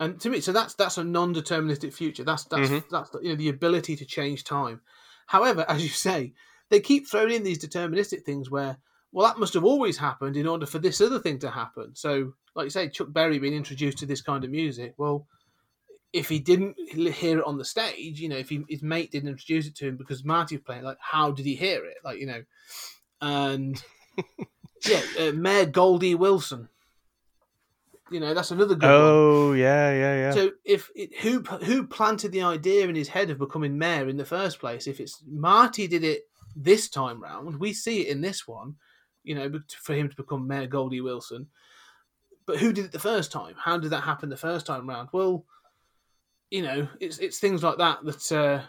[0.00, 2.24] And to me, so that's that's a non-deterministic future.
[2.24, 2.84] That's that's Mhm.
[2.90, 4.80] that's you know the ability to change time.
[5.26, 6.34] However, as you say,
[6.68, 8.78] they keep throwing in these deterministic things where
[9.12, 11.94] well that must have always happened in order for this other thing to happen.
[11.94, 15.26] So, like you say, Chuck Berry being introduced to this kind of music, well,
[16.14, 19.30] if he didn't hear it on the stage, you know, if he, his mate didn't
[19.30, 21.96] introduce it to him because Marty was playing, like how did he hear it?
[22.04, 22.44] Like you know,
[23.20, 23.82] and
[24.86, 26.68] yeah, uh, Mayor Goldie Wilson.
[28.12, 28.92] You know, that's another good one.
[28.92, 30.30] Oh yeah, yeah, yeah.
[30.30, 34.16] So if it, who who planted the idea in his head of becoming mayor in
[34.16, 34.86] the first place?
[34.86, 38.76] If it's Marty did it this time round, we see it in this one.
[39.24, 41.48] You know, for him to become Mayor Goldie Wilson.
[42.46, 43.54] But who did it the first time?
[43.58, 45.08] How did that happen the first time round?
[45.12, 45.46] Well,
[46.50, 48.62] you know, it's it's things like that that uh,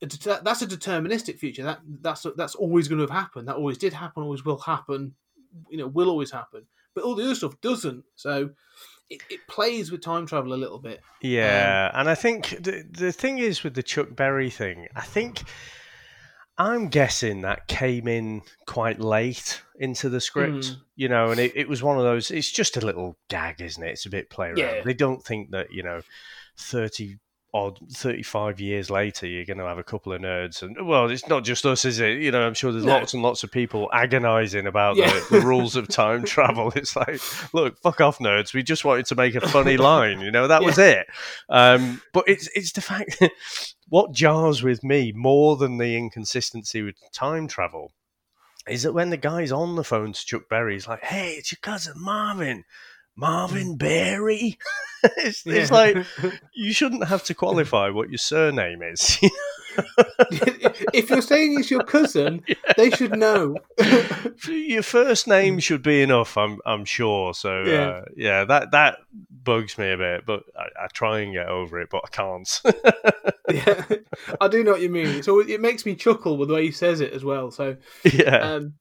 [0.00, 1.62] det- that's a deterministic future.
[1.62, 3.48] That that's that's always going to have happened.
[3.48, 4.22] That always did happen.
[4.22, 5.14] Always will happen.
[5.70, 6.66] You know, will always happen.
[6.94, 8.04] But all the other stuff doesn't.
[8.16, 8.50] So
[9.08, 11.00] it, it plays with time travel a little bit.
[11.22, 15.42] Yeah, and I think the the thing is with the Chuck Berry thing, I think
[16.58, 20.76] I'm guessing that came in quite late into the script, Mm.
[20.96, 22.32] you know, and it, it was one of those.
[22.32, 23.90] It's just a little gag, isn't it?
[23.92, 24.58] It's a bit play around.
[24.58, 24.82] Yeah.
[24.84, 26.00] They don't think that you know,
[26.58, 27.16] thirty
[27.54, 31.26] odd, thirty-five years later, you're going to have a couple of nerds, and well, it's
[31.28, 32.18] not just us, is it?
[32.20, 32.98] You know, I'm sure there's No.
[32.98, 35.10] lots and lots of people agonising about Yeah.
[35.30, 36.72] the, the rules of time travel.
[36.76, 37.20] It's like,
[37.54, 38.52] look, fuck off, nerds.
[38.52, 41.06] We just wanted to make a funny line, you know, that was it.
[41.48, 43.22] Um, but it's it's the fact
[43.88, 47.92] what jars with me more than the inconsistency with time travel
[48.68, 51.50] is that when the guy's on the phone to Chuck Berry, he's like, "Hey, it's
[51.50, 52.64] your cousin Marvin,
[53.18, 54.58] Marvin Berry."
[55.18, 55.96] it's, it's like
[56.54, 59.18] you shouldn't have to qualify what your surname is.
[60.92, 62.42] if you're saying it's your cousin,
[62.76, 63.56] they should know.
[64.48, 67.34] your first name should be enough, I'm I'm sure.
[67.34, 67.88] So Yeah.
[67.88, 68.98] uh, yeah, that that
[69.30, 72.60] bugs me a bit, but I, I try and get over it, but I can't.
[73.50, 73.84] yeah,
[74.40, 75.22] I do know what you mean.
[75.22, 77.50] So it makes me chuckle with the way he says it as well.
[77.50, 78.74] So, yeah, um,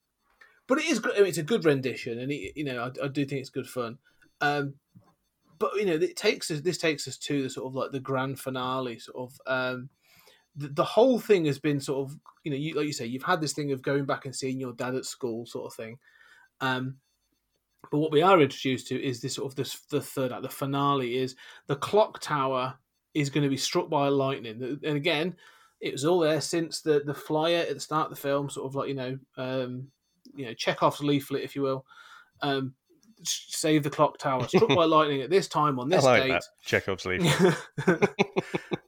[0.67, 0.99] but it is.
[1.03, 3.49] I mean, it's a good rendition, and it, you know, I, I do think it's
[3.49, 3.99] good fun.
[4.41, 4.75] Um,
[5.59, 6.61] but you know, it takes us.
[6.61, 8.99] This takes us to the sort of like the grand finale.
[8.99, 9.89] Sort of um,
[10.55, 13.23] the, the whole thing has been sort of you know, you, like you say, you've
[13.23, 15.97] had this thing of going back and seeing your dad at school, sort of thing.
[16.61, 16.95] Um,
[17.91, 20.43] but what we are introduced to is this sort of this the third act.
[20.43, 21.35] The finale is
[21.67, 22.75] the clock tower
[23.13, 25.35] is going to be struck by lightning, and again,
[25.81, 28.67] it was all there since the the flyer at the start of the film, sort
[28.67, 29.87] of like you know, um,
[30.35, 31.85] you know, Chekhov's leaflet, if you will.
[32.41, 32.73] Um,
[33.23, 36.29] save the clock tower struck by lightning at this time on I this like date.
[36.29, 37.57] that Chekhov's leaf.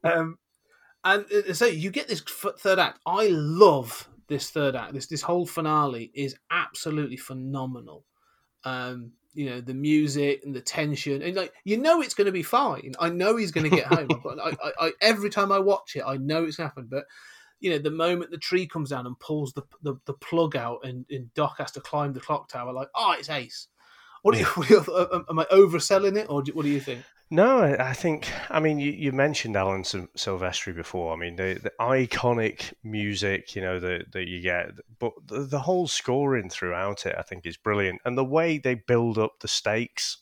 [0.03, 0.37] um,
[1.03, 2.21] and uh, so you get this
[2.59, 2.99] third act.
[3.05, 4.93] I love this third act.
[4.93, 8.05] This this whole finale is absolutely phenomenal.
[8.63, 12.31] Um, you know the music and the tension, and like you know it's going to
[12.31, 12.93] be fine.
[12.99, 14.07] I know he's going to get home.
[14.07, 16.87] Got- I, I, I, every time I watch it, I know it's going to happen.
[16.89, 17.05] But
[17.59, 20.79] you know the moment the tree comes down and pulls the the, the plug out,
[20.83, 23.67] and, and Doc has to climb the clock tower, like oh, it's ace.
[24.21, 26.79] What do you, what do you, am I overselling it, or do, what do you
[26.79, 27.03] think?
[27.31, 28.31] No, I I think.
[28.49, 31.13] I mean, you, you mentioned Alan Silvestri before.
[31.13, 35.59] I mean, the, the iconic music, you know, that that you get, but the, the
[35.59, 39.47] whole scoring throughout it, I think, is brilliant, and the way they build up the
[39.47, 40.17] stakes.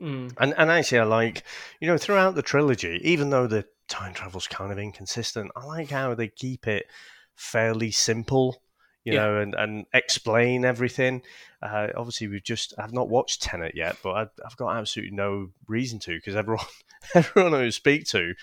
[0.00, 0.34] Mm.
[0.38, 1.44] And and actually, I like,
[1.80, 5.90] you know, throughout the trilogy, even though the time travel's kind of inconsistent, I like
[5.90, 6.86] how they keep it
[7.34, 8.62] fairly simple.
[9.04, 9.20] You Yeah.
[9.22, 11.22] know, and, and explain everything.
[11.60, 15.48] Uh, obviously, we've just I've not watched Tenet yet, but I've, I've got absolutely no
[15.66, 16.64] reason to because everyone
[17.14, 18.34] everyone who speak to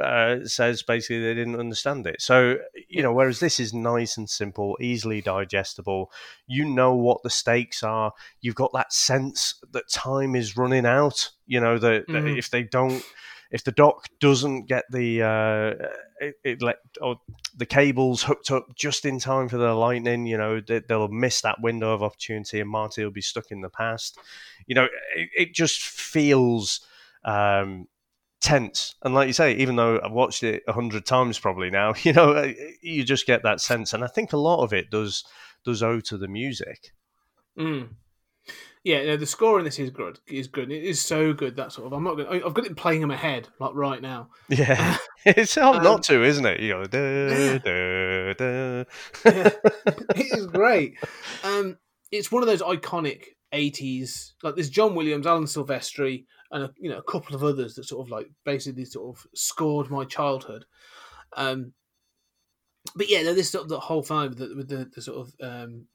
[0.00, 2.20] uh, says basically they didn't understand it.
[2.22, 2.58] So
[2.88, 6.10] you know, whereas this is nice and simple, easily digestible.
[6.46, 8.12] You know what the stakes are.
[8.40, 11.30] You've got that sense that time is running out.
[11.46, 12.38] You know that, that Mhm.
[12.38, 13.02] if they don't.
[13.50, 15.86] If the Doc doesn't get the uh,
[16.20, 17.16] it, it let or
[17.56, 21.40] the cables hooked up just in time for the lightning, you know they, they'll miss
[21.42, 24.18] that window of opportunity, and Marty will be stuck in the past.
[24.66, 26.80] You know, it, it just feels
[27.24, 27.86] um,
[28.40, 28.94] tense.
[29.02, 32.12] And like you say, even though I've watched it a hundred times probably now, you
[32.12, 33.92] know, uh, you just get that sense.
[33.92, 35.24] And I think a lot of it does
[35.64, 36.92] does owe to the music.
[37.58, 37.88] Mm.
[38.84, 40.20] Yeah, no, the score in this is good.
[40.26, 40.70] Is good.
[40.70, 41.94] It is so good that sort of.
[41.94, 42.16] I'm not.
[42.16, 44.28] Gonna, I've got it playing in my head like right now.
[44.50, 46.60] Yeah, it's hard Um, not to, isn't it?
[46.60, 48.84] You go, da, da, da.
[49.24, 49.50] Yeah,
[50.14, 50.96] it is great.
[51.42, 51.78] Um,
[52.12, 54.32] it's one of those iconic '80s.
[54.42, 57.84] Like there's John Williams, Alan Silvestri, and a, you know a couple of others that
[57.84, 60.66] sort of like basically sort of scored my childhood.
[61.38, 61.72] Um,
[62.94, 65.34] but yeah, this sort of the whole vibe with the, with the, the sort of
[65.40, 65.86] um,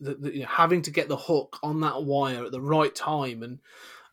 [0.00, 2.94] the, the, you know, having to get the hook on that wire at the right
[2.94, 3.58] time and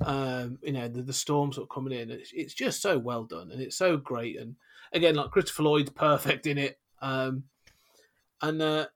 [0.05, 2.11] um, you know the, the storm sort of coming in.
[2.11, 4.39] It's, it's just so well done and it's so great.
[4.39, 4.55] And
[4.91, 6.79] again, like Christopher Lloyd's perfect in it.
[7.01, 7.43] Um,
[8.41, 8.87] and uh,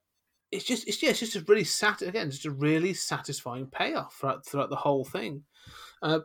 [0.50, 4.14] it's just it's yeah, it's just a really sat again, just a really satisfying payoff
[4.14, 5.42] throughout throughout the whole thing.
[6.02, 6.20] Uh,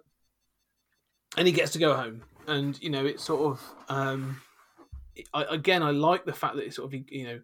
[1.37, 4.41] and he gets to go home, and you know it's sort of um,
[5.33, 7.39] I, again I like the fact that it's sort of you know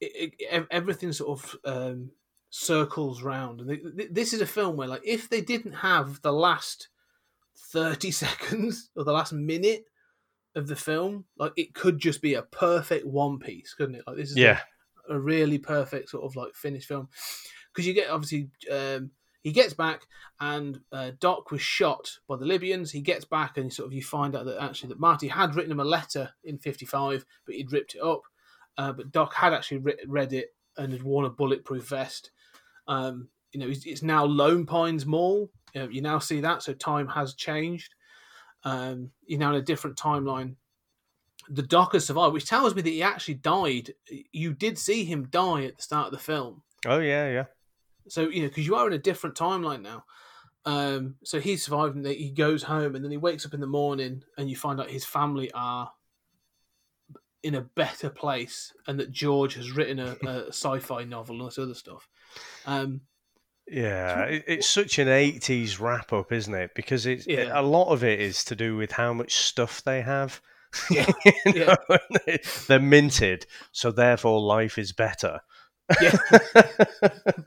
[0.00, 2.10] it, it, everything sort of um,
[2.56, 6.22] circles round, and th- th- this is a film where like if they didn't have
[6.22, 6.88] the last
[7.56, 9.84] thirty seconds or the last minute
[10.54, 14.04] of the film, like it could just be a perfect one piece, couldn't it?
[14.06, 14.60] Like this is a- Yeah,
[15.08, 17.08] a really perfect sort of like finished film
[17.72, 19.10] because you get obviously um,
[19.42, 20.02] he gets back
[20.40, 22.92] and uh, Doc was shot by the Libyans.
[22.92, 25.72] He gets back and sort of you find out that actually that Marty had written
[25.72, 28.22] him a letter in '55, but he'd ripped it up.
[28.78, 32.30] Uh, but Doc had actually re- read it and had worn a bulletproof vest.
[32.86, 35.50] Um, you know, it's, it's now Lone Pines Mall.
[35.74, 37.94] You, know, you now see that, so time has changed.
[38.64, 40.56] Um, you're now in a different timeline
[41.48, 43.94] the Doc has survived, which tells me that he actually died.
[44.32, 47.44] You did see him die at the start of the film, oh yeah, yeah.
[48.08, 50.04] so you know because you are in a different timeline now.
[50.66, 53.66] Um, so he survived, and he goes home, and then he wakes up in the
[53.66, 55.90] morning, and you find out his family are
[57.42, 61.58] in a better place, and that George has written a, a sci-fi novel and this
[61.58, 62.08] other stuff.
[62.66, 63.00] Um,
[63.66, 66.70] Yeah, it, it's such an '80s wrap up, isn't it?
[66.74, 67.50] Because it's Yeah.
[67.58, 70.40] a lot of it is to do with how much stuff they have.
[70.90, 71.06] Yeah,
[71.46, 71.76] You know,
[72.26, 75.40] they- They're minted, so therefore life is better.
[76.00, 76.16] Yeah.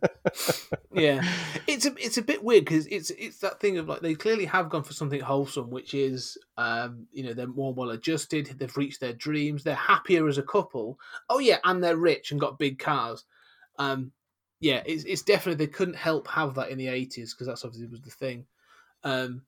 [0.93, 1.21] yeah,
[1.67, 4.45] it's a it's a bit weird because it's it's that thing of like they clearly
[4.45, 8.77] have gone for something wholesome, which is um you know they're more well adjusted, they've
[8.77, 10.99] reached their dreams, they're happier as a couple.
[11.29, 13.23] Oh yeah, and they're rich and got big cars.
[13.79, 14.11] Um,
[14.59, 17.87] yeah, it's it's definitely they couldn't help have that in the eighties because that's obviously
[17.87, 18.45] was the thing.
[19.03, 19.43] Um,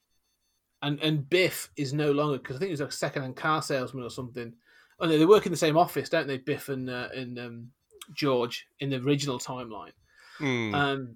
[0.82, 4.04] and and Biff is no longer because I think he's like a second-hand car salesman
[4.04, 4.54] or something.
[5.00, 6.38] Oh no, they work in the same office, don't they?
[6.38, 7.72] Biff and uh, and um,
[8.14, 9.92] George in the original timeline.
[10.38, 10.74] Hmm.
[10.74, 11.16] Um,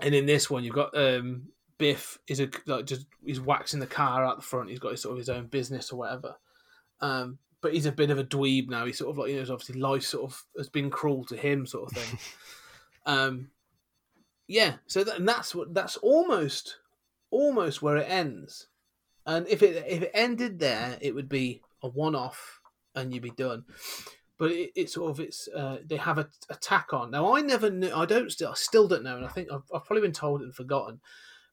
[0.00, 1.48] and in this one, you've got um,
[1.78, 4.70] Biff is a like just he's waxing the car out the front.
[4.70, 6.36] He's got his sort of his own business or whatever.
[7.00, 8.86] Um, but he's a bit of a dweeb now.
[8.86, 11.66] He's sort of like you know, obviously life sort of has been cruel to him,
[11.66, 12.18] sort of thing.
[13.06, 13.50] um,
[14.46, 14.74] yeah.
[14.86, 16.78] So that, that's what that's almost
[17.30, 18.68] almost where it ends.
[19.26, 22.60] And if it if it ended there, it would be a one off,
[22.94, 23.64] and you'd be done
[24.40, 27.10] but it, it's sort of it's uh, they have a, a tack on.
[27.10, 27.92] Now I never knew.
[27.94, 30.40] I don't still I still don't know, and I think I've, I've probably been told
[30.40, 31.00] and forgotten.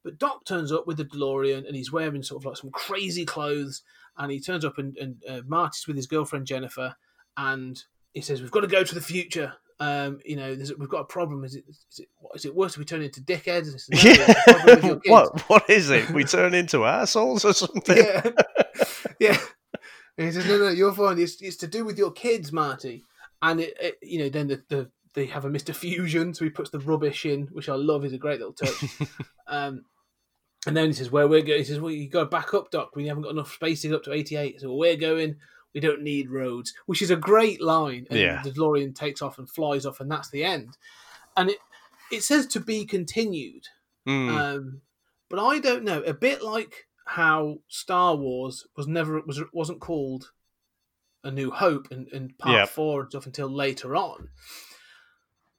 [0.03, 3.25] But Doc turns up with the DeLorean, and he's wearing sort of like some crazy
[3.25, 3.83] clothes,
[4.17, 6.95] and he turns up and, and uh, Marty's with his girlfriend Jennifer,
[7.35, 7.83] and
[8.13, 11.01] he says, "We've got to go to the future." Um, you know, there's, we've got
[11.01, 11.43] a problem.
[11.43, 13.65] Is it, is it what- is it worse if we turn into dickheads?
[13.67, 15.11] And he says, "No, it's a problem with your Yeah.
[15.11, 16.09] what what is it?
[16.09, 17.95] We turn into assholes or something?
[17.97, 18.29] yeah,
[19.19, 19.37] yeah.
[20.17, 21.19] And he says, "No, no, you're fine.
[21.19, 23.03] It's, it's to do with your kids, Marty."
[23.43, 26.49] And it, it you know, then the, the they have a Mister Fusion, so he
[26.49, 28.03] puts the rubbish in, which I love.
[28.03, 28.83] is a great little touch.
[29.47, 29.83] um,
[30.65, 32.71] and then he says, "Where we're going?" He says, "Well, you got to back up,
[32.71, 32.95] Doc.
[32.95, 34.59] We haven't got enough space to get up to 88.
[34.61, 35.35] So we're going.
[35.73, 38.07] We don't need roads," which is a great line.
[38.09, 38.41] And Yeah.
[38.43, 40.77] the DeLorean takes off and flies off, and that's the end.
[41.35, 41.59] And it
[42.11, 43.67] it says to be continued.
[44.05, 44.29] Hmm.
[44.29, 44.81] Um,
[45.29, 46.01] but I don't know.
[46.03, 50.31] A bit like how Star Wars was never was wasn't called
[51.23, 52.69] A New Hope and, and Part Yep.
[52.69, 54.29] Four and stuff until later on.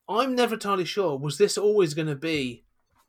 [0.09, 1.19] I'm never entirely sure.
[1.19, 2.65] Was this always going to be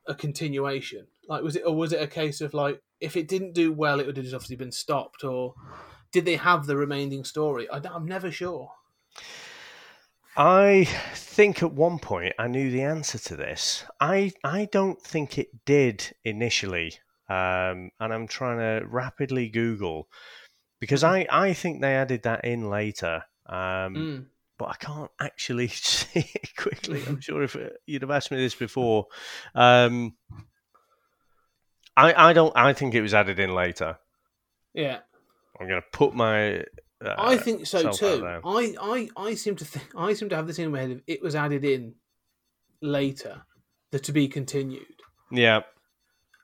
[0.05, 1.07] a continuation?
[1.30, 3.99] Like, was it or was it a case of like if it didn't do well,
[4.01, 5.55] it would have just obviously been stopped, or
[6.11, 7.69] did they have the remaining story?
[7.69, 8.72] I, am never sure.
[10.38, 13.84] I think at one point I knew the answer to this.
[13.99, 16.94] I I don't think it did initially,
[17.27, 20.07] um, and I'm trying to rapidly Google
[20.80, 23.23] because I I think they added that in later.
[23.45, 24.26] Um, Mm.
[24.57, 27.02] But I can't actually see it quickly.
[27.07, 29.07] I'm sure if uh, you'd have asked me this before,
[29.56, 30.18] um,
[31.95, 32.56] I I don't.
[32.56, 33.99] I think it was added in later.
[34.73, 34.99] Yeah,
[35.60, 36.60] I'm going to put my.
[37.03, 38.06] Uh, I think so too.
[38.45, 40.91] I, I, I seem to think I seem to have this in my head.
[40.91, 41.95] Of it was added in
[42.81, 43.41] later,
[43.91, 44.86] the to be continued.
[45.31, 45.61] Yeah,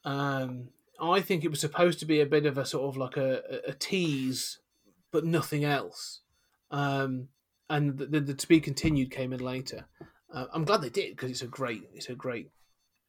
[0.03, 0.69] Um,
[1.01, 3.41] I think it was supposed to be a bit of a sort of like a,
[3.49, 4.59] a- a tease,
[5.11, 6.21] but nothing else.
[6.71, 7.29] Um,
[7.69, 9.87] and the, the, the to be continued came in later.
[10.33, 12.49] Uh, I'm glad they did because it's a great, it's a great,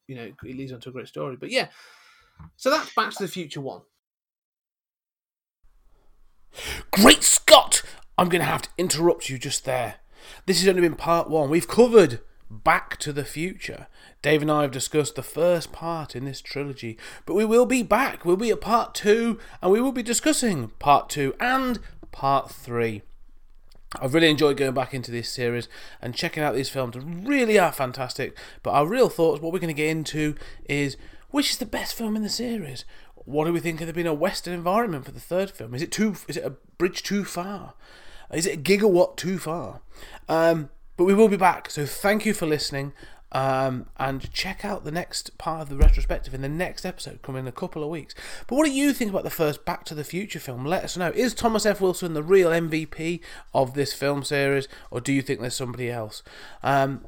[0.08, 1.36] you know, it leads on to a great story.
[1.38, 1.68] But yeah,
[2.56, 3.82] so that's Back to the Future one.
[6.90, 7.82] Great Scott!
[8.18, 9.96] I'm going to have to interrupt you just there.
[10.46, 11.50] This has only been part one.
[11.50, 12.20] We've covered
[12.50, 13.88] Back to the Future.
[14.22, 17.82] Dave and I have discussed the first part in this trilogy, but we will be
[17.82, 18.24] back.
[18.24, 21.78] We'll be at part two, and we will be discussing part two and
[22.12, 23.02] part three.
[24.00, 25.68] I've really enjoyed going back into this series
[26.02, 26.94] and checking out these films.
[26.94, 28.36] They really are fantastic.
[28.62, 30.34] But our real thoughts, what we're going to get into,
[30.68, 30.96] is
[31.30, 32.84] which is the best film in the series?
[33.26, 35.74] What do we think of there being a Western environment for the third film?
[35.74, 36.16] Is it too?
[36.28, 37.74] Is it a bridge too far?
[38.32, 39.80] Is it a gigawatt too far?
[40.28, 41.70] Um, but we will be back.
[41.70, 42.92] So thank you for listening.
[43.32, 47.40] Um, and check out the next part of the retrospective in the next episode coming
[47.40, 48.14] in a couple of weeks.
[48.46, 50.64] But what do you think about the first Back to the Future film?
[50.64, 51.10] Let us know.
[51.10, 51.80] Is Thomas F.
[51.80, 53.20] Wilson the real MVP
[53.52, 56.22] of this film series, or do you think there's somebody else?
[56.62, 57.04] Um,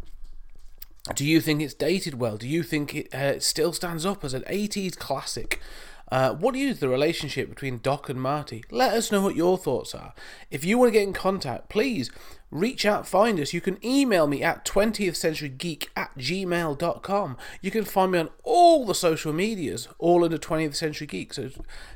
[1.14, 2.36] do you think it's dated well?
[2.36, 5.60] Do you think it uh, still stands up as an 80s classic?
[6.10, 8.64] Uh, what think the relationship between Doc and Marty?
[8.70, 10.14] Let us know what your thoughts are.
[10.50, 12.10] If you want to get in contact, please
[12.50, 13.52] reach out, find us.
[13.52, 17.36] You can email me at 20th Century Geek at gmail.com.
[17.60, 21.34] You can find me on all the social medias, all under 20th Century Geek.
[21.34, 21.50] So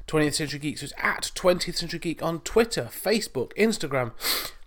[0.07, 4.13] 20th Century Geek, so it's at 20th Century Geek on Twitter, Facebook, Instagram.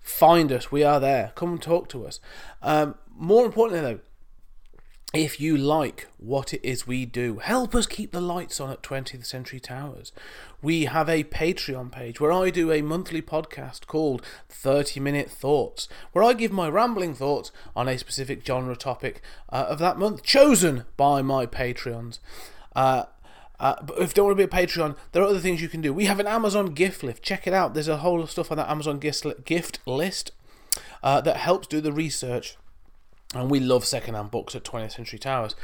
[0.02, 1.32] Find us, we are there.
[1.36, 2.20] Come and talk to us.
[2.62, 4.00] Um, more importantly, though,
[5.14, 8.84] if you like what it is we do, help us keep the lights on at
[8.84, 10.12] 20th Century Towers.
[10.62, 15.88] We have a Patreon page where I do a monthly podcast called 30 Minute Thoughts,
[16.12, 20.24] where I give my rambling thoughts on a specific genre topic uh, of that month,
[20.24, 22.20] chosen by my Patreons.
[22.76, 23.06] Uh,
[23.60, 25.70] uh, but if you don't want to be a Patreon, there are other things you
[25.70, 25.94] can do.
[25.94, 27.24] We have an Amazon gift list.
[27.24, 27.74] Check it out.
[27.74, 30.32] There's a whole lot of stuff on that Amazon gift list
[31.02, 32.58] uh, that helps do the research
[33.34, 35.56] and we love secondhand books at 20th Century Towers.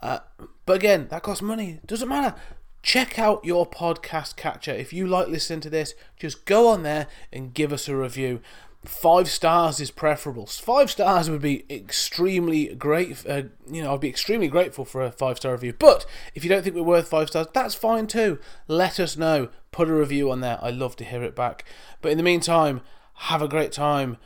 [0.00, 0.20] Uh,
[0.66, 1.80] but again, that costs money.
[1.86, 2.34] Doesn't matter.
[2.82, 4.72] Check out your podcast catcher.
[4.72, 8.40] If you like listening to this, just go on there and give us a review.
[8.84, 10.46] Five stars is preferable.
[10.46, 13.26] Five stars would be extremely great.
[13.28, 15.74] Uh, you know, I'd be extremely grateful for a five star review.
[15.76, 18.38] But if you don't think we're worth five stars, that's fine too.
[18.68, 19.48] Let us know.
[19.72, 20.58] Put a review on there.
[20.62, 21.64] I'd love to hear it back.
[22.00, 22.80] But in the meantime,
[23.14, 24.16] have a great time.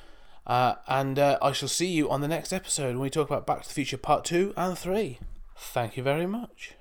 [0.47, 3.47] Uh, and uh, I shall see you on the next episode when we talk about
[3.47, 5.19] Back to the Future Part 2 and 3.
[5.56, 6.74] Thank you very much.